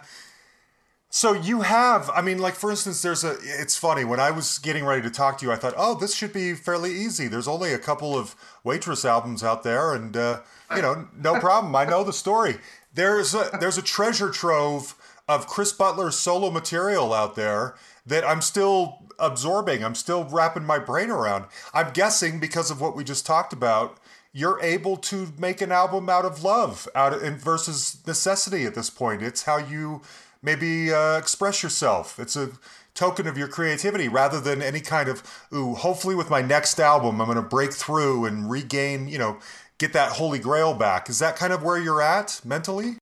[1.09, 2.09] so you have.
[2.09, 3.37] I mean, like for instance, there's a.
[3.41, 6.13] It's funny when I was getting ready to talk to you, I thought, oh, this
[6.13, 7.29] should be fairly easy.
[7.29, 10.41] There's only a couple of waitress albums out there, and uh,
[10.75, 11.73] you know, no problem.
[11.77, 12.57] I know the story.
[12.93, 14.95] There's a there's a treasure trove
[15.29, 17.75] of Chris Butler's solo material out there
[18.05, 19.81] that I'm still absorbing.
[19.81, 21.45] I'm still wrapping my brain around.
[21.73, 23.97] I'm guessing because of what we just talked about,
[24.33, 28.73] you're able to make an album out of love, out of, and versus necessity at
[28.75, 29.21] this point.
[29.21, 30.01] It's how you
[30.41, 32.19] maybe uh, express yourself.
[32.19, 32.51] It's a
[32.95, 35.23] token of your creativity rather than any kind of
[35.53, 35.75] ooh.
[35.75, 39.07] Hopefully, with my next album, I'm going to break through and regain.
[39.07, 39.39] You know,
[39.77, 41.09] get that holy grail back.
[41.09, 42.97] Is that kind of where you're at mentally?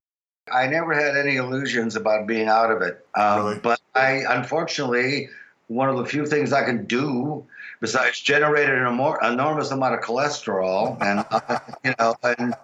[0.51, 3.05] I never had any illusions about being out of it.
[3.15, 3.59] Um, Really?
[3.59, 5.29] But I, unfortunately,
[5.73, 7.45] one of the few things I can do
[7.79, 12.55] besides generate an enormous amount of cholesterol and, uh, you know, and,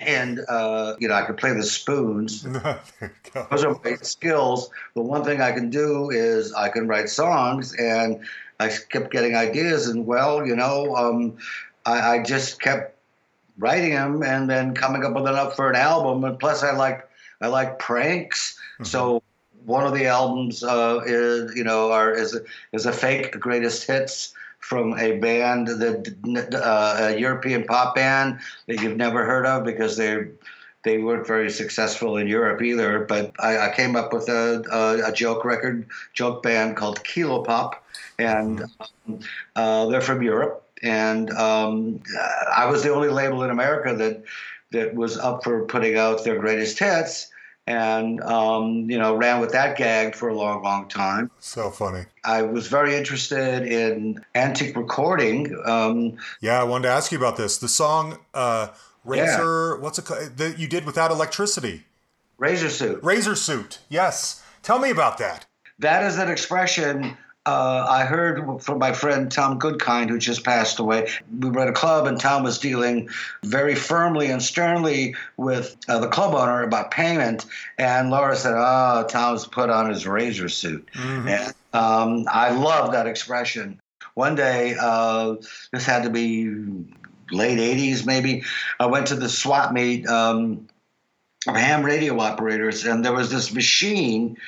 [0.00, 2.42] and uh, you know, I could play the spoons.
[2.42, 3.46] there you go.
[3.50, 4.70] Those are my skills.
[4.94, 8.20] The one thing I can do is I can write songs, and
[8.60, 11.36] I kept getting ideas, and well, you know, um,
[11.86, 12.96] I, I just kept
[13.58, 16.24] writing them, and then coming up with enough for an album.
[16.24, 17.08] And plus, I like
[17.40, 19.22] I like pranks, so.
[19.64, 22.38] One of the albums uh, is, you know, are, is
[22.72, 26.16] is a fake greatest hits from a band that
[26.54, 30.26] uh, a European pop band that you've never heard of because they
[30.84, 33.00] they weren't very successful in Europe either.
[33.00, 37.42] But I, I came up with a, a, a joke record, joke band called Kilo
[37.42, 37.84] Pop,
[38.18, 38.64] and
[39.56, 40.62] uh, they're from Europe.
[40.82, 42.02] And um,
[42.54, 44.22] I was the only label in America that
[44.72, 47.30] that was up for putting out their greatest hits,
[47.66, 51.30] and um, you know ran with that gag for a long, long time.
[51.40, 52.04] So funny.
[52.24, 55.56] I was very interested in antique recording.
[55.64, 57.58] Um, Yeah, I wanted to ask you about this.
[57.58, 58.68] The song uh,
[59.04, 60.36] "Razor," what's it called?
[60.36, 61.84] That you did without electricity.
[62.38, 63.02] Razor suit.
[63.02, 63.78] Razor suit.
[63.88, 64.42] Yes.
[64.62, 65.46] Tell me about that.
[65.78, 70.78] That is an expression uh, I heard from my friend Tom Goodkind, who just passed
[70.78, 71.10] away.
[71.38, 73.10] We were at a club, and Tom was dealing
[73.44, 77.44] very firmly and sternly with uh, the club owner about payment.
[77.76, 80.88] And Laura said, "Oh, Tom's put on his razor suit."
[81.28, 83.80] And um, I love that expression.
[84.14, 85.34] One day, uh,
[85.70, 86.48] this had to be
[87.30, 88.44] late '80s, maybe.
[88.80, 90.06] I went to the swap meet.
[90.06, 90.68] Um,
[91.46, 94.38] of ham radio operators, and there was this machine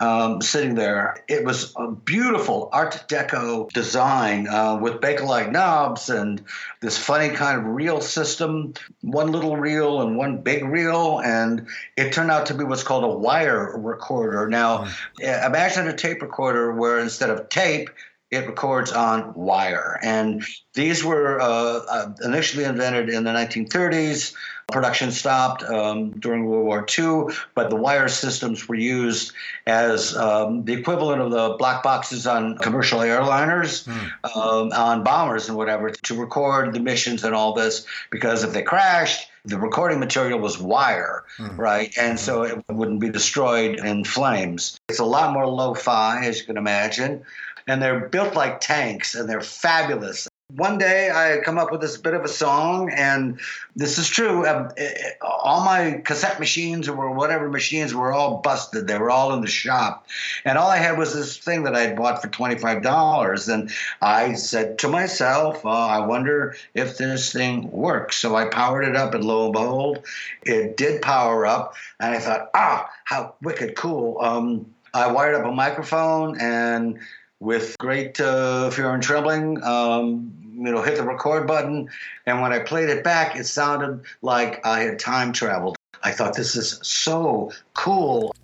[0.00, 1.24] um, sitting there.
[1.28, 6.42] It was a beautiful Art Deco design uh, with Bakelite knobs and
[6.80, 12.12] this funny kind of reel system, one little reel and one big reel, and it
[12.12, 14.48] turned out to be what's called a wire recorder.
[14.48, 17.90] Now, uh, imagine a tape recorder where instead of tape,
[18.30, 19.98] it records on wire.
[20.02, 20.42] And
[20.74, 24.34] these were uh, uh, initially invented in the 1930s.
[24.72, 29.32] Production stopped um, during World War II, but the wire systems were used
[29.64, 33.86] as um, the equivalent of the black boxes on commercial airliners,
[34.34, 37.86] um, on bombers and whatever, to record the missions and all this.
[38.10, 41.22] Because if they crashed, the recording material was wire,
[41.56, 41.96] right?
[41.96, 44.80] And so it wouldn't be destroyed in flames.
[44.88, 47.22] It's a lot more lo fi, as you can imagine.
[47.68, 50.26] And they're built like tanks and they're fabulous.
[50.54, 53.40] One day I come up with this bit of a song, and
[53.74, 54.46] this is true.
[54.46, 58.86] Um, eh, all my cassette machines or whatever machines were all busted.
[58.86, 60.06] They were all in the shop.
[60.44, 63.52] And all I had was this thing that I had bought for $25.
[63.52, 68.16] And I said to myself, uh, I wonder if this thing works.
[68.16, 70.04] So I powered it up, and lo and behold,
[70.44, 71.74] it did power up.
[71.98, 74.18] And I thought, ah, how wicked cool.
[74.20, 77.00] Um, I wired up a microphone and
[77.40, 81.88] with great uh, fear and trembling, um, you know, hit the record button.
[82.24, 85.76] And when I played it back, it sounded like I had time traveled.
[86.02, 88.34] I thought this is so cool.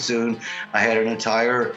[0.00, 0.40] Soon,
[0.72, 1.74] I had an entire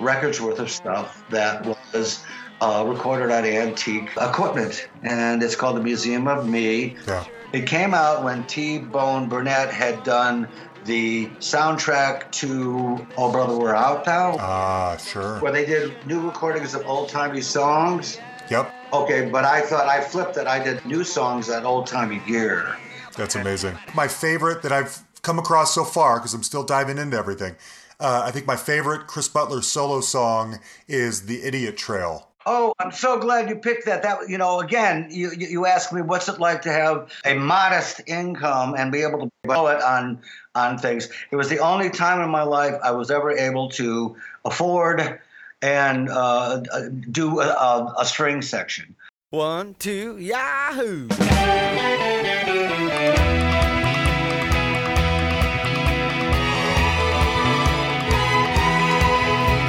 [0.00, 2.24] record's worth of stuff that was
[2.60, 4.88] uh, recorded on antique equipment.
[5.02, 6.96] And it's called the Museum of Me.
[7.06, 7.24] Yeah.
[7.52, 10.48] It came out when T Bone Burnett had done
[10.84, 15.38] the soundtrack to Oh Brother We're Out Now, Ah, sure.
[15.40, 18.18] where they did new recordings of old timey songs.
[18.50, 18.74] Yep.
[18.92, 20.46] Okay, but I thought I flipped it.
[20.46, 22.76] I did new songs that old timey gear.
[23.16, 23.78] That's amazing.
[23.94, 27.56] My favorite that I've come across so far, because I'm still diving into everything,
[28.00, 30.58] uh, I think my favorite Chris Butler solo song
[30.88, 32.28] is The Idiot Trail.
[32.44, 34.02] Oh, I'm so glad you picked that.
[34.02, 37.34] That you know, again, you you you asked me what's it like to have a
[37.34, 40.20] modest income and be able to blow it on
[40.56, 41.08] on things.
[41.30, 45.20] It was the only time in my life I was ever able to afford
[45.62, 48.96] and uh, uh, do a, a, a string section.
[49.30, 51.06] One, two, yahoo!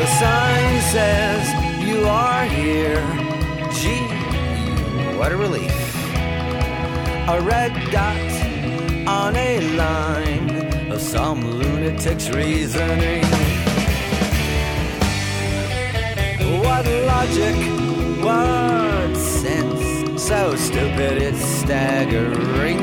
[0.04, 1.44] The sign says
[1.88, 3.02] you are here.
[3.72, 4.06] Gee,
[5.18, 5.72] what a relief.
[7.30, 8.18] A red dot
[9.08, 13.24] on a line of some lunatic's reasoning.
[16.66, 17.56] What logic,
[18.22, 20.22] what sense?
[20.22, 22.80] So stupid it's staggering.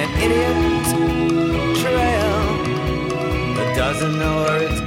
[0.00, 0.86] An idiot
[1.76, 2.54] trail
[3.56, 4.83] that doesn't know where it's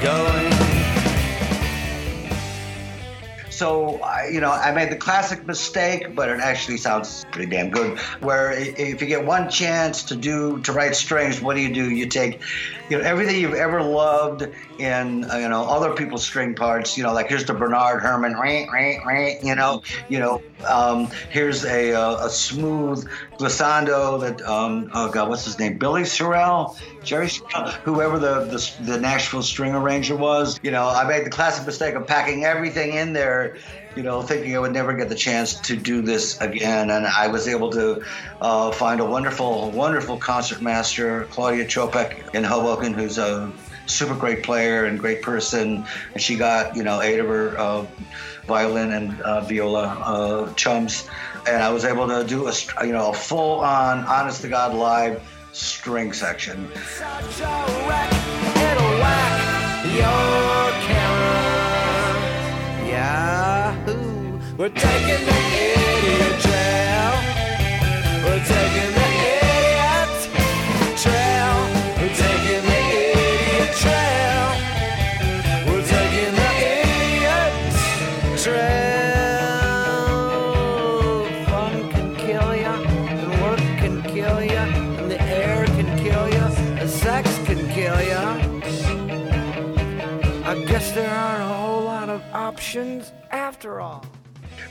[3.58, 4.00] So,
[4.32, 7.98] you know, I made the classic mistake, but it actually sounds pretty damn good.
[8.20, 11.90] Where if you get one chance to do to write strings, what do you do?
[11.90, 12.40] You take,
[12.90, 14.48] you know, everything you've ever loved
[14.80, 16.98] in, uh, you know, other people's string parts.
[16.98, 19.40] You know, like here's the Bernard Herrmann, ring, ring, ring.
[19.46, 23.08] You know, you know, um, here's a uh, a smooth
[23.38, 25.78] glissando that, um, oh God, what's his name?
[25.78, 30.60] Billy Sorrell, Jerry Sorrell, whoever the, the the Nashville string arranger was.
[30.64, 33.58] You know, I made the classic mistake of packing everything in there
[33.98, 36.92] you know, thinking I would never get the chance to do this again.
[36.92, 38.04] And I was able to
[38.40, 43.52] uh, find a wonderful, wonderful concert master, Claudia Chopek in Hoboken, who's a
[43.88, 45.84] super great player and great person.
[46.14, 47.88] And she got, you know, eight of her uh,
[48.46, 51.10] violin and uh, viola uh, chums.
[51.48, 52.54] And I was able to do a,
[52.86, 55.24] you know, a full on, honest to God live
[55.54, 56.70] string section.
[64.58, 67.14] We're taking the idiot trail.
[68.26, 70.10] We're taking the idiot
[70.98, 71.54] trail.
[72.00, 74.46] We're taking the idiot trail.
[75.68, 77.54] We're taking the idiot
[78.42, 78.98] trail.
[81.46, 84.64] Fun can kill ya, and work can kill ya,
[84.98, 86.50] and the air can kill ya,
[86.82, 88.40] and sex can kill ya.
[90.50, 94.04] I guess there aren't a whole lot of options after all.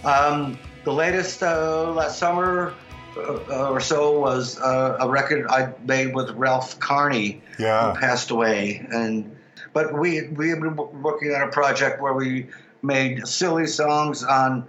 [0.06, 2.72] Um, the latest uh, last summer
[3.16, 7.92] uh, or so was uh, a record I made with Ralph Carney, Yeah.
[7.92, 8.86] who passed away.
[8.92, 9.36] And
[9.72, 12.46] but we we have been working on a project where we
[12.82, 14.68] made silly songs on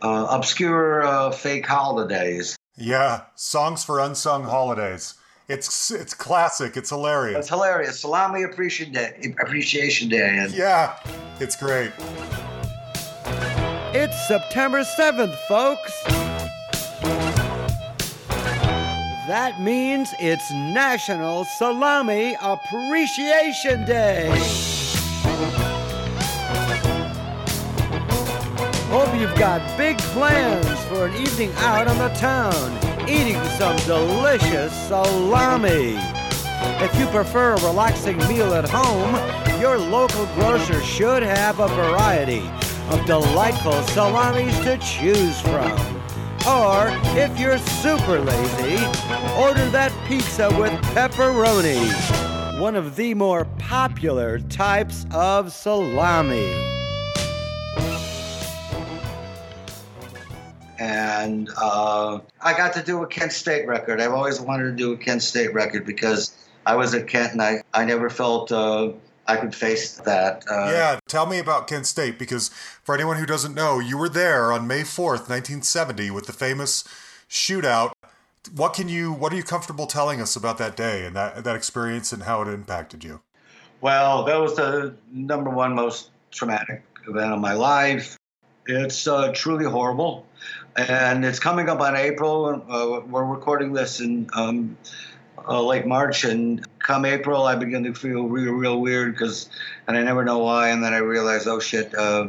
[0.00, 2.56] uh, obscure uh, fake holidays.
[2.76, 5.14] Yeah, songs for unsung holidays.
[5.46, 6.76] It's it's classic.
[6.78, 7.40] It's hilarious.
[7.40, 8.00] It's hilarious.
[8.00, 9.34] Salami Appreciation Day.
[9.38, 10.38] Appreciation Day.
[10.38, 10.96] And Yeah,
[11.38, 11.92] it's great.
[13.92, 16.04] It's September 7th, folks.
[19.26, 24.28] That means it's National Salami Appreciation Day.
[28.90, 34.72] Hope you've got big plans for an evening out on the town, eating some delicious
[34.86, 35.96] salami.
[36.78, 39.16] If you prefer a relaxing meal at home,
[39.60, 42.48] your local grocer should have a variety
[42.90, 45.72] of delightful salamis to choose from.
[46.46, 48.84] Or, if you're super lazy,
[49.38, 56.70] order that pizza with pepperoni, one of the more popular types of salami.
[60.80, 64.00] and uh, I got to do a Kent State record.
[64.00, 66.34] I've always wanted to do a Kent State record because
[66.64, 68.92] I was at Kent and I, I never felt uh,
[69.26, 70.44] I could face that.
[70.50, 72.48] Uh, Yeah, tell me about Kent State because
[72.82, 76.84] for anyone who doesn't know, you were there on May 4th, 1970 with the famous
[77.28, 77.92] shootout.
[78.54, 81.56] What can you what are you comfortable telling us about that day and that that
[81.56, 83.20] experience and how it impacted you?
[83.80, 88.16] Well, that was the number one most traumatic event of my life.
[88.66, 90.26] It's uh, truly horrible.
[90.76, 92.62] And it's coming up on April.
[92.68, 94.76] Uh, we're recording this in um,
[95.50, 96.24] uh, late March.
[96.24, 99.50] And come April, I begin to feel real, real weird because,
[99.86, 100.68] and I never know why.
[100.68, 102.28] And then I realize, oh shit, uh,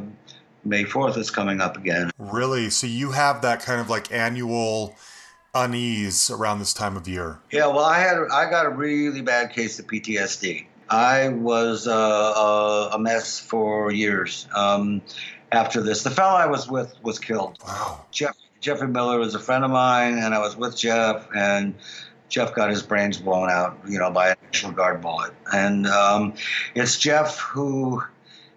[0.65, 2.11] May 4th is coming up again.
[2.17, 2.69] Really?
[2.69, 4.95] So you have that kind of like annual
[5.53, 7.39] unease around this time of year.
[7.51, 10.65] Yeah, well, I had I got a really bad case of PTSD.
[10.89, 15.01] I was uh, uh, a mess for years um,
[15.51, 16.03] after this.
[16.03, 17.57] The fellow I was with was killed.
[17.65, 18.05] Wow.
[18.11, 21.76] Jeff Jeffrey Miller was a friend of mine, and I was with Jeff, and
[22.32, 25.34] Jeff got his brains blown out, you know, by a National Guard bullet.
[25.53, 26.34] And um,
[26.73, 28.01] it's Jeff who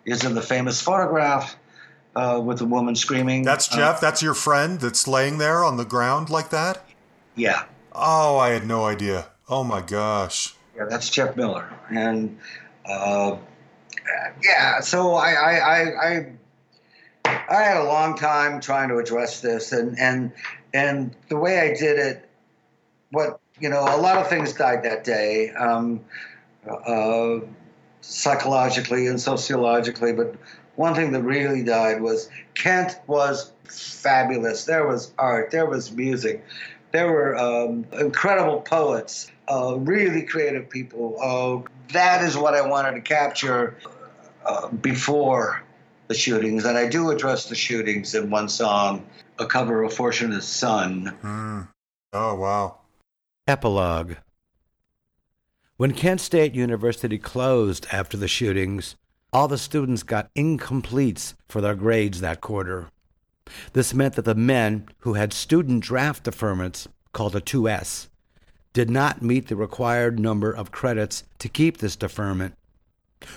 [0.06, 1.56] is in the famous photograph
[2.14, 3.42] uh, with the woman screaming.
[3.42, 4.00] That's Uh, Jeff.
[4.00, 6.82] That's your friend that's laying there on the ground like that?
[7.34, 7.64] yeah.
[7.96, 9.26] Oh, I had no idea.
[9.48, 10.54] Oh my gosh.
[10.76, 12.36] Yeah, that's Jeff Miller, and
[12.84, 13.36] uh,
[14.42, 14.80] yeah.
[14.80, 16.32] So I, I, I, I,
[17.48, 20.32] I had a long time trying to address this, and and
[20.72, 22.28] and the way I did it,
[23.12, 26.00] what you know, a lot of things died that day, um,
[26.68, 27.40] uh,
[28.00, 30.34] psychologically and sociologically, but.
[30.76, 34.64] One thing that really died was Kent was fabulous.
[34.64, 36.44] There was art, there was music,
[36.90, 41.16] there were um, incredible poets, uh, really creative people.
[41.20, 43.76] Uh, that is what I wanted to capture
[44.44, 45.62] uh, before
[46.08, 49.06] the shootings, and I do address the shootings in one song,
[49.38, 51.06] a cover of Fortunate Son.
[51.20, 51.60] Hmm.
[52.12, 52.78] Oh wow.
[53.46, 54.14] Epilogue
[55.76, 58.96] When Kent State University closed after the shootings,
[59.34, 62.88] all the students got incompletes for their grades that quarter.
[63.74, 68.08] This meant that the men who had student draft deferments, called a 2S,
[68.72, 72.54] did not meet the required number of credits to keep this deferment.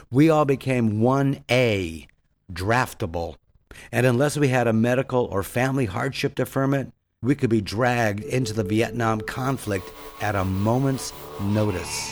[0.10, 2.08] We all became 1A,
[2.50, 3.36] draftable,
[3.92, 6.94] and unless we had a medical or family hardship deferment,
[7.28, 11.12] we could be dragged into the Vietnam conflict at a moment's
[11.42, 12.10] notice.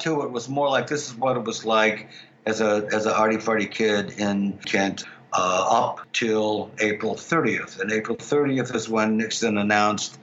[0.00, 2.08] To it was more like this is what it was like
[2.46, 5.04] as a as a arty farty kid in Kent.
[5.30, 7.78] Uh, up till April 30th.
[7.80, 10.18] And April 30th is when Nixon announced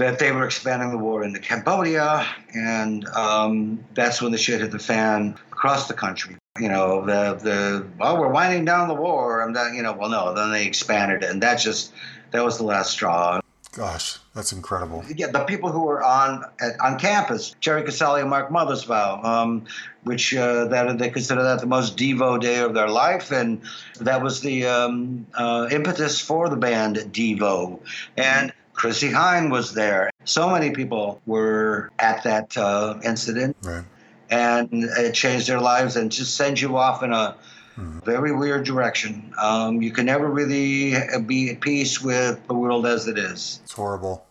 [0.00, 4.70] that they were expanding the war into Cambodia, and um, that's when the shit hit
[4.70, 6.36] the fan across the country.
[6.58, 10.08] You know, the the well, we're winding down the war, and then you know, well,
[10.08, 11.92] no, then they expanded it, and that just
[12.30, 13.40] that was the last straw.
[13.72, 15.04] Gosh, that's incredible.
[15.14, 19.64] Yeah, the people who were on at, on campus, Jerry Casale and Mark Mothersbaugh, um,
[20.02, 23.60] which uh, that they consider that the most Devo day of their life, and
[24.00, 27.78] that was the um, uh, impetus for the band Devo.
[28.16, 30.10] And Chrissie Hynde was there.
[30.24, 33.84] So many people were at that uh, incident, Right.
[34.30, 37.36] and it changed their lives and just sends you off in a
[37.76, 39.32] very weird direction.
[39.38, 40.94] Um, you can never really
[41.26, 43.60] be at peace with the world as it is.
[43.64, 44.26] It's horrible.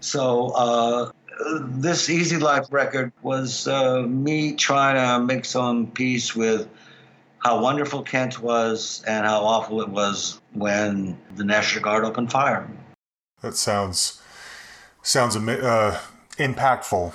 [0.00, 1.12] So uh,
[1.60, 6.68] this Easy Life record was uh, me trying to make some peace with
[7.38, 12.68] how wonderful Kent was and how awful it was when the National Guard opened fire.
[13.40, 14.22] That sounds
[15.02, 16.00] sounds uh,
[16.38, 17.12] impactful.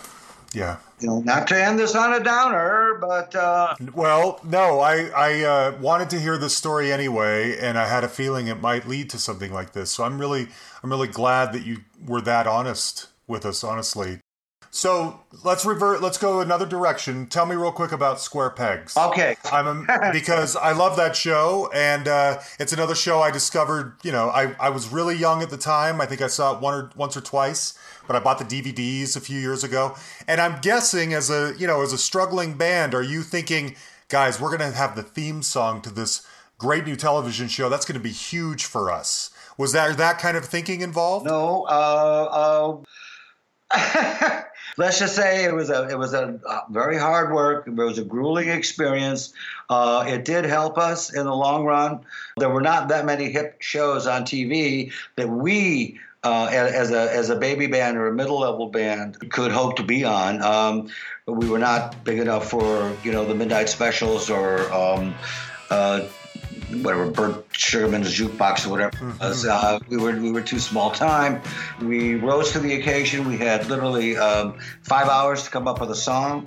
[0.53, 0.77] Yeah.
[0.99, 5.43] You know, not to end this on a downer, but uh, Well, no, I I
[5.43, 9.09] uh, wanted to hear this story anyway, and I had a feeling it might lead
[9.11, 9.91] to something like this.
[9.91, 10.47] So I'm really
[10.81, 13.63] I'm really glad that you were that honest with us.
[13.63, 14.21] Honestly.
[14.69, 16.01] So let's revert.
[16.01, 17.27] Let's go another direction.
[17.27, 18.95] Tell me real quick about Square Pegs.
[18.97, 19.35] okay.
[19.51, 23.93] I'm a, because I love that show, and uh, it's another show I discovered.
[24.03, 26.01] You know, I, I was really young at the time.
[26.01, 29.15] I think I saw it one or once or twice, but I bought the DVDs
[29.15, 29.95] a few years ago.
[30.27, 33.75] And I'm guessing, as a you know, as a struggling band, are you thinking,
[34.09, 36.25] guys, we're gonna have the theme song to this
[36.57, 37.69] great new television show?
[37.69, 39.29] That's gonna be huge for us.
[39.57, 41.25] Was there that kind of thinking involved?
[41.25, 42.83] No, uh,
[43.73, 44.43] uh,
[44.77, 47.67] let's just say it was a it was a uh, very hard work.
[47.67, 49.33] It was a grueling experience.
[49.69, 52.05] Uh, it did help us in the long run.
[52.37, 55.99] There were not that many hip shows on TV that we.
[56.27, 59.83] Uh, as a as a baby band or a middle level band could hope to
[59.83, 60.89] be on, um,
[61.25, 65.15] but we were not big enough for you know the midnight specials or um,
[65.69, 66.01] uh,
[66.81, 69.15] whatever Burt Sugarman's jukebox or whatever.
[69.21, 69.45] was.
[69.45, 71.41] Uh, we were we were too small time.
[71.81, 73.25] We rose to the occasion.
[73.25, 76.45] We had literally um, five hours to come up with a song.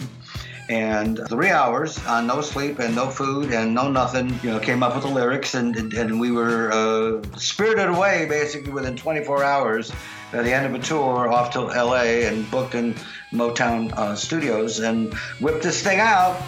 [0.70, 4.84] And three hours on no sleep and no food and no nothing, you know, came
[4.84, 9.42] up with the lyrics and and, and we were uh, spirited away basically within 24
[9.42, 9.90] hours
[10.32, 12.94] at the end of a tour off to LA and booked in
[13.32, 16.40] Motown uh, studios and whipped this thing out.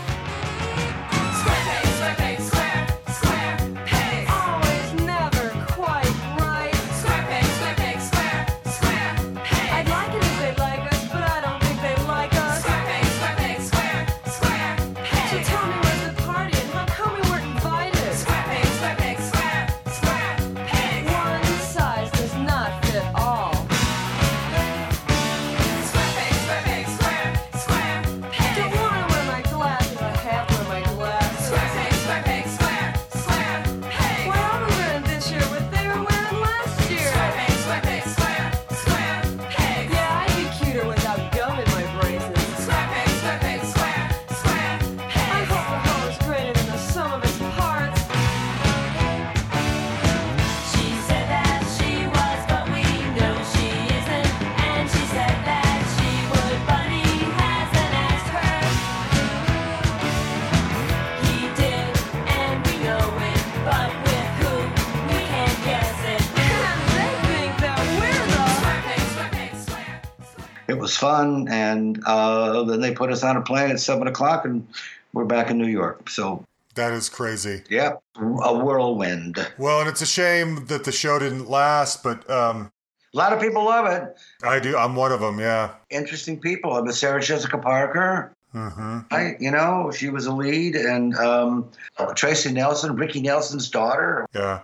[71.06, 74.64] Fun and uh, then they put us on a plane at seven o'clock and
[75.12, 76.44] we're back in new york so
[76.76, 77.62] That is crazy.
[77.68, 82.70] yeah a whirlwind Well, and it's a shame that the show didn't last, but um,
[83.12, 84.04] a lot of people love it
[84.44, 84.76] I do.
[84.76, 85.36] I'm one of them.
[85.40, 85.74] Yeah.
[85.90, 90.32] interesting people i mean sarah jessica parker Mm hmm I, you know she was a
[90.44, 91.70] lead and um,
[92.14, 94.60] tracy nelson ricky nelson's daughter Yeah.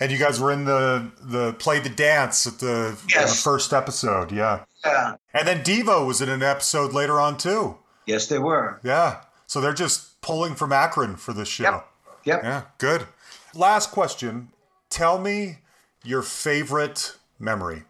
[0.00, 4.30] And you guys were in the the play the dance at the, the first episode.
[4.32, 4.64] Yeah.
[4.84, 7.78] yeah And then Devo was in an episode later on too.
[8.06, 9.22] yes they were Yeah.
[9.46, 11.64] So they're just pulling from Akron for this show.
[11.64, 11.88] Yep.
[12.24, 12.62] yep Yeah.
[12.78, 13.06] Good.
[13.54, 14.50] Last question.
[14.90, 15.58] Tell me
[16.04, 17.84] your favorite memory.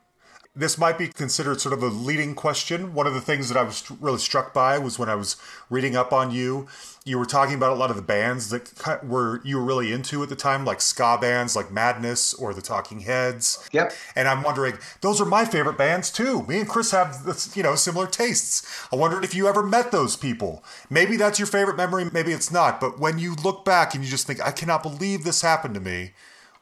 [0.58, 2.92] This might be considered sort of a leading question.
[2.92, 5.36] One of the things that I was really struck by was when I was
[5.70, 6.66] reading up on you,
[7.04, 10.20] you were talking about a lot of the bands that were you were really into
[10.22, 13.68] at the time, like ska bands like Madness or the Talking Heads.
[13.72, 13.92] Yep.
[14.16, 16.42] And I'm wondering, those are my favorite bands too.
[16.42, 18.86] Me and Chris have this, you know similar tastes.
[18.92, 20.64] I wondered if you ever met those people.
[20.90, 22.80] Maybe that's your favorite memory, maybe it's not.
[22.80, 25.80] But when you look back and you just think, I cannot believe this happened to
[25.80, 26.12] me.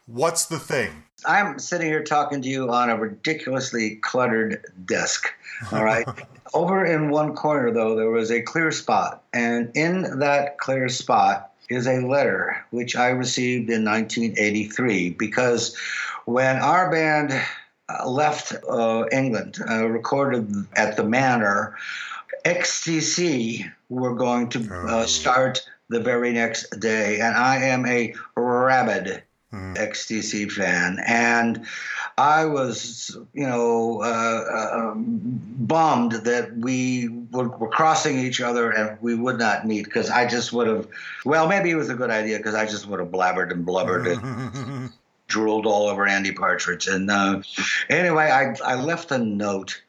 [0.07, 1.03] What's the thing?
[1.25, 5.27] I'm sitting here talking to you on a ridiculously cluttered desk.
[5.73, 6.07] All right.
[6.53, 9.21] Over in one corner, though, there was a clear spot.
[9.33, 15.75] And in that clear spot is a letter which I received in 1983 because
[16.23, 17.33] when our band
[17.89, 21.75] uh, left uh, England, uh, recorded at the Manor,
[22.45, 27.19] XTC were going to uh, start the very next day.
[27.19, 31.65] And I am a rabid XTC fan, and
[32.17, 38.97] I was, you know, uh, uh, bummed that we were, were crossing each other and
[39.01, 40.87] we would not meet because I just would have.
[41.23, 44.07] Well, maybe it was a good idea because I just would have blabbered and blubbered
[44.07, 44.91] and
[45.27, 46.87] drooled all over Andy Partridge.
[46.87, 47.41] And uh,
[47.89, 49.81] anyway, I I left a note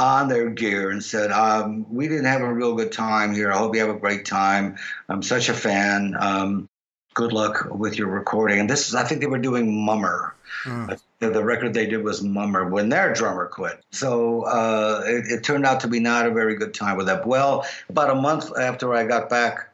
[0.00, 3.52] on their gear and said, um, "We didn't have a real good time here.
[3.52, 4.76] I hope you have a great time.
[5.08, 6.68] I'm such a fan." Um,
[7.14, 8.58] good luck with your recording.
[8.58, 10.34] And this is, I think they were doing Mummer.
[11.20, 13.82] The, the record they did was Mummer when their drummer quit.
[13.92, 17.26] So uh, it, it turned out to be not a very good time with that.
[17.26, 19.68] Well, about a month after I got back,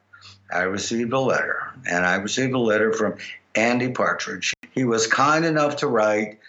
[0.53, 1.71] I received a letter.
[1.89, 3.15] And I received a letter from
[3.55, 4.53] Andy Partridge.
[4.71, 6.39] He was kind enough to write,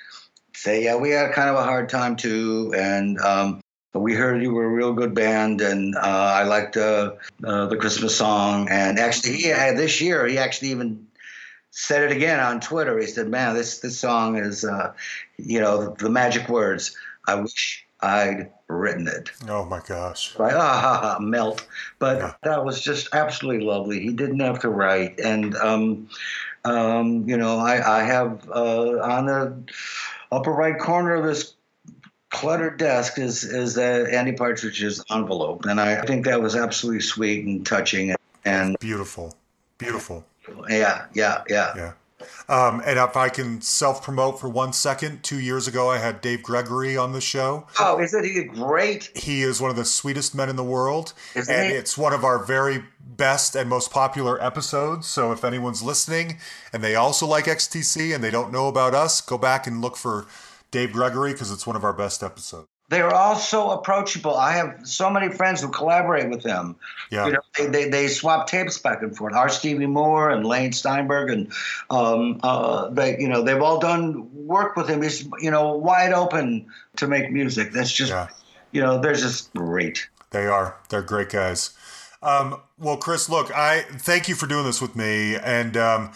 [0.55, 2.75] say, yeah, we had kind of a hard time too.
[2.77, 3.61] And um,
[4.01, 7.13] we heard you were a real good band, and uh, I liked uh,
[7.45, 8.69] uh, the Christmas song.
[8.71, 11.07] And actually, he had this year, he actually even
[11.71, 12.99] said it again on Twitter.
[12.99, 14.93] He said, "Man, this this song is, uh,
[15.37, 16.97] you know, the magic words.
[17.27, 20.39] I wish I'd written it." Oh my gosh.
[20.39, 21.67] Like, ah, melt.
[21.99, 24.01] But that was just absolutely lovely.
[24.01, 26.09] He didn't have to write, and um,
[26.65, 29.63] um, you know, I, I have uh, on the
[30.31, 31.55] upper right corner of this
[32.33, 37.47] cluttered desk is is uh, Andy Partridge's envelope, and I think that was absolutely sweet
[37.47, 38.17] and touching.
[38.45, 39.37] And Beautiful.
[39.79, 40.25] Beautiful.
[40.69, 41.73] yeah, yeah, yeah.
[41.77, 41.93] Yeah.
[42.49, 46.21] Um, and if I can self promote for one second, two years ago I had
[46.21, 47.67] Dave Gregory on the show.
[47.79, 49.11] Oh, isn't he great?
[49.15, 51.13] He is one of the sweetest men in the world.
[51.35, 51.75] Isn't and he?
[51.75, 55.07] it's one of our very best and most popular episodes.
[55.07, 56.39] So if anyone's listening
[56.73, 59.97] and they also like XTC and they don't know about us, go back and look
[59.97, 60.27] for
[60.73, 62.67] Dave Gregory because it's one of our best episodes.
[62.89, 64.37] They're all so approachable.
[64.37, 66.77] I have so many friends who collaborate with him.
[67.11, 67.27] Yeah.
[67.27, 69.35] You know, they, they, they swap tapes back and forth.
[69.35, 69.49] R.
[69.49, 71.53] Stevie Moore and Lane Steinberg, and
[71.89, 75.01] um, uh, they, you know, they've all done work with him.
[75.01, 76.67] He's, you know, wide open
[76.97, 77.73] to make music.
[77.73, 78.29] That's just, Yeah.
[78.73, 80.09] you know, they're just great.
[80.31, 80.77] They are.
[80.91, 81.71] They're great guys.
[82.23, 86.13] Um, well, Chris, look, I thank you for doing this with me, and um,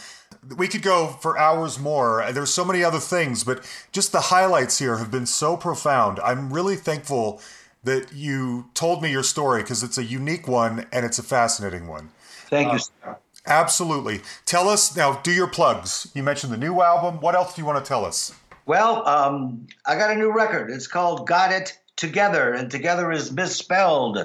[0.57, 2.25] we could go for hours more.
[2.33, 6.21] There's so many other things, but just the highlights here have been so profound.
[6.21, 7.41] I'm really thankful
[7.85, 11.87] that you told me your story because it's a unique one and it's a fascinating
[11.87, 12.11] one.
[12.49, 12.79] Thank you.
[12.79, 13.17] sir.
[13.47, 14.23] Absolutely.
[14.45, 15.21] Tell us now.
[15.23, 16.11] Do your plugs.
[16.15, 17.21] You mentioned the new album.
[17.21, 18.35] What else do you want to tell us?
[18.67, 20.71] Well, um, I got a new record.
[20.71, 24.19] It's called Got It Together, and together is misspelled.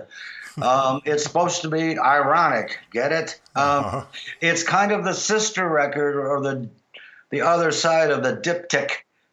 [0.61, 2.79] Um, it's supposed to be ironic.
[2.91, 3.39] Get it?
[3.55, 4.05] Um,
[4.41, 6.69] It's kind of the sister record or the
[7.29, 8.91] the other side of the diptych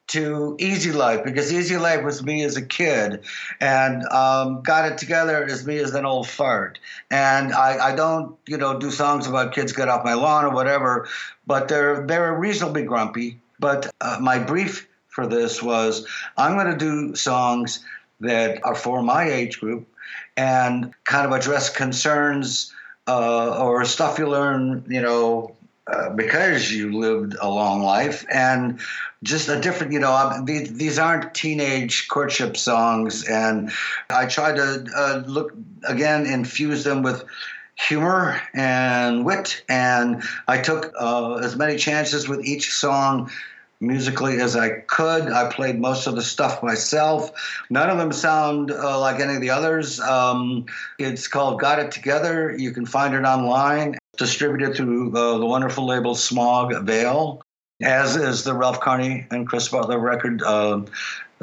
[0.08, 3.24] to Easy Life because Easy Life was me as a kid,
[3.60, 6.78] and um, Got It Together is me as an old fart.
[7.10, 10.50] And I, I don't, you know, do songs about kids get off my lawn or
[10.50, 11.08] whatever,
[11.46, 13.40] but they're they're reasonably grumpy.
[13.60, 17.84] But uh, my brief for this was I'm going to do songs
[18.20, 19.86] that are for my age group
[20.38, 22.72] and kind of address concerns
[23.08, 25.56] uh, or stuff you learn, you know,
[25.88, 28.78] uh, because you lived a long life and
[29.24, 33.24] just a different, you know, these, these aren't teenage courtship songs.
[33.24, 33.72] And
[34.10, 35.52] I try to uh, look,
[35.88, 37.24] again, infuse them with
[37.74, 39.64] humor and wit.
[39.68, 43.30] And I took uh, as many chances with each song
[43.80, 45.30] musically as I could.
[45.30, 47.30] I played most of the stuff myself.
[47.70, 50.00] None of them sound uh, like any of the others.
[50.00, 50.66] Um,
[50.98, 52.54] it's called Got It Together.
[52.56, 57.42] You can find it online, distributed through uh, the wonderful label Smog Veil,
[57.82, 60.82] as is the Ralph Carney and Chris Butler record, uh,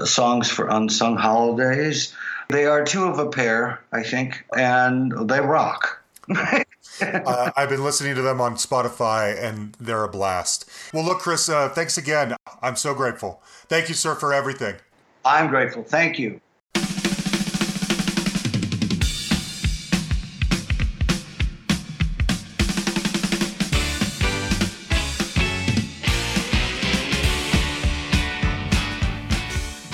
[0.04, 2.14] Songs for Unsung Holidays.
[2.50, 6.04] They are two of a pair, I think, and they rock.
[7.02, 10.70] uh, I've been listening to them on Spotify, and they're a blast.
[10.94, 12.36] Well, look, Chris, uh, thanks again.
[12.62, 13.42] I'm so grateful.
[13.68, 14.76] Thank you, sir, for everything.
[15.26, 15.84] I'm grateful.
[15.84, 16.40] Thank you.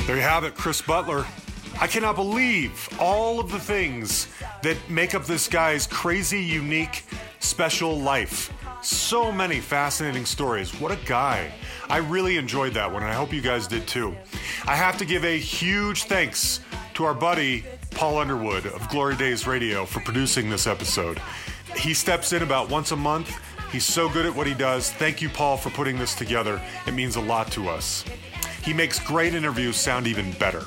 [0.05, 1.25] There you have it, Chris Butler.
[1.81, 4.27] I cannot believe all of the things
[4.61, 7.03] that make up this guy's crazy, unique,
[7.39, 8.53] special life.
[8.83, 10.79] So many fascinating stories.
[10.79, 11.51] What a guy.
[11.89, 14.15] I really enjoyed that one, and I hope you guys did too.
[14.67, 16.59] I have to give a huge thanks
[16.93, 21.19] to our buddy Paul Underwood of Glory Days Radio for producing this episode.
[21.75, 23.35] He steps in about once a month.
[23.71, 24.91] He's so good at what he does.
[24.91, 26.61] Thank you, Paul, for putting this together.
[26.85, 28.05] It means a lot to us.
[28.63, 30.63] He makes great interviews sound even better.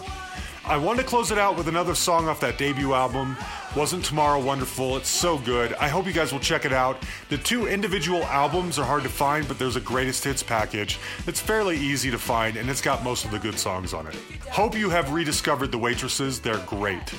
[0.66, 3.36] I wanted to close it out with another song off that debut album.
[3.76, 4.96] Wasn't Tomorrow Wonderful?
[4.96, 5.74] It's so good.
[5.74, 6.96] I hope you guys will check it out.
[7.28, 11.38] The two individual albums are hard to find, but there's a greatest hits package that's
[11.38, 14.16] fairly easy to find, and it's got most of the good songs on it.
[14.50, 16.40] Hope you have rediscovered the waitresses.
[16.40, 17.12] They're great.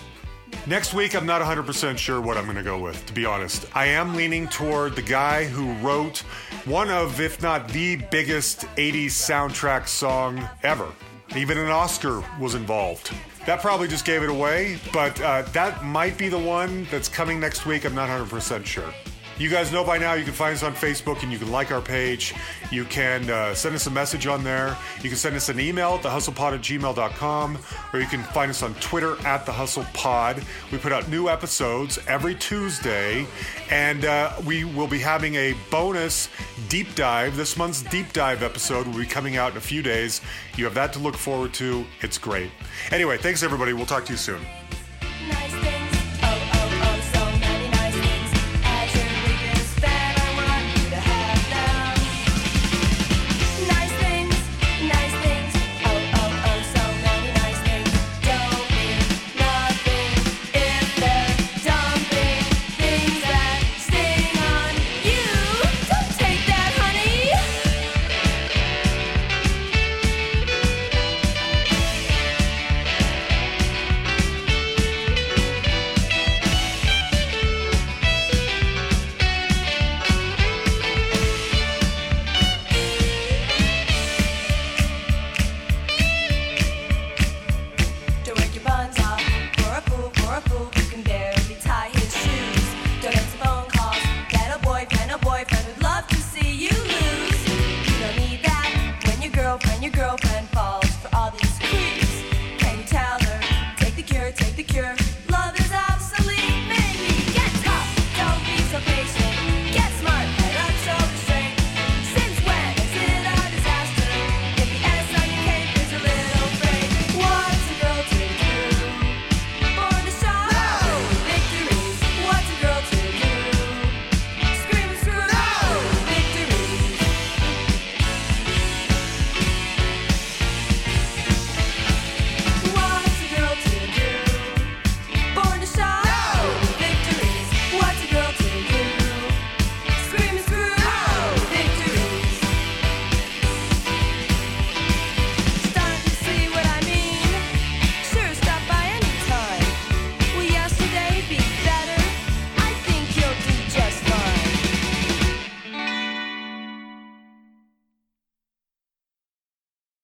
[0.65, 3.67] Next week, I'm not 100% sure what I'm going to go with, to be honest.
[3.76, 6.19] I am leaning toward the guy who wrote
[6.65, 10.91] one of, if not the biggest 80s soundtrack song ever.
[11.35, 13.13] Even an Oscar was involved.
[13.45, 17.39] That probably just gave it away, but uh, that might be the one that's coming
[17.39, 17.85] next week.
[17.85, 18.91] I'm not 100% sure.
[19.38, 21.70] You guys know by now you can find us on Facebook and you can like
[21.70, 22.34] our page.
[22.72, 24.78] You can uh, send us a message on there.
[25.03, 27.57] You can send us an email at thehustlepod at gmail.com
[27.91, 30.41] or you can find us on Twitter at thehustlepod.
[30.72, 33.28] We put out new episodes every Tuesday
[33.70, 36.30] and uh, we will be having a bonus
[36.70, 37.36] deep dive.
[37.36, 40.22] This month's deep dive episode will be coming out in a few days.
[40.56, 41.86] You have that to look forward to.
[42.02, 42.52] It's great.
[42.91, 43.74] Anyway, thanks everybody.
[43.74, 44.40] We'll talk to you soon.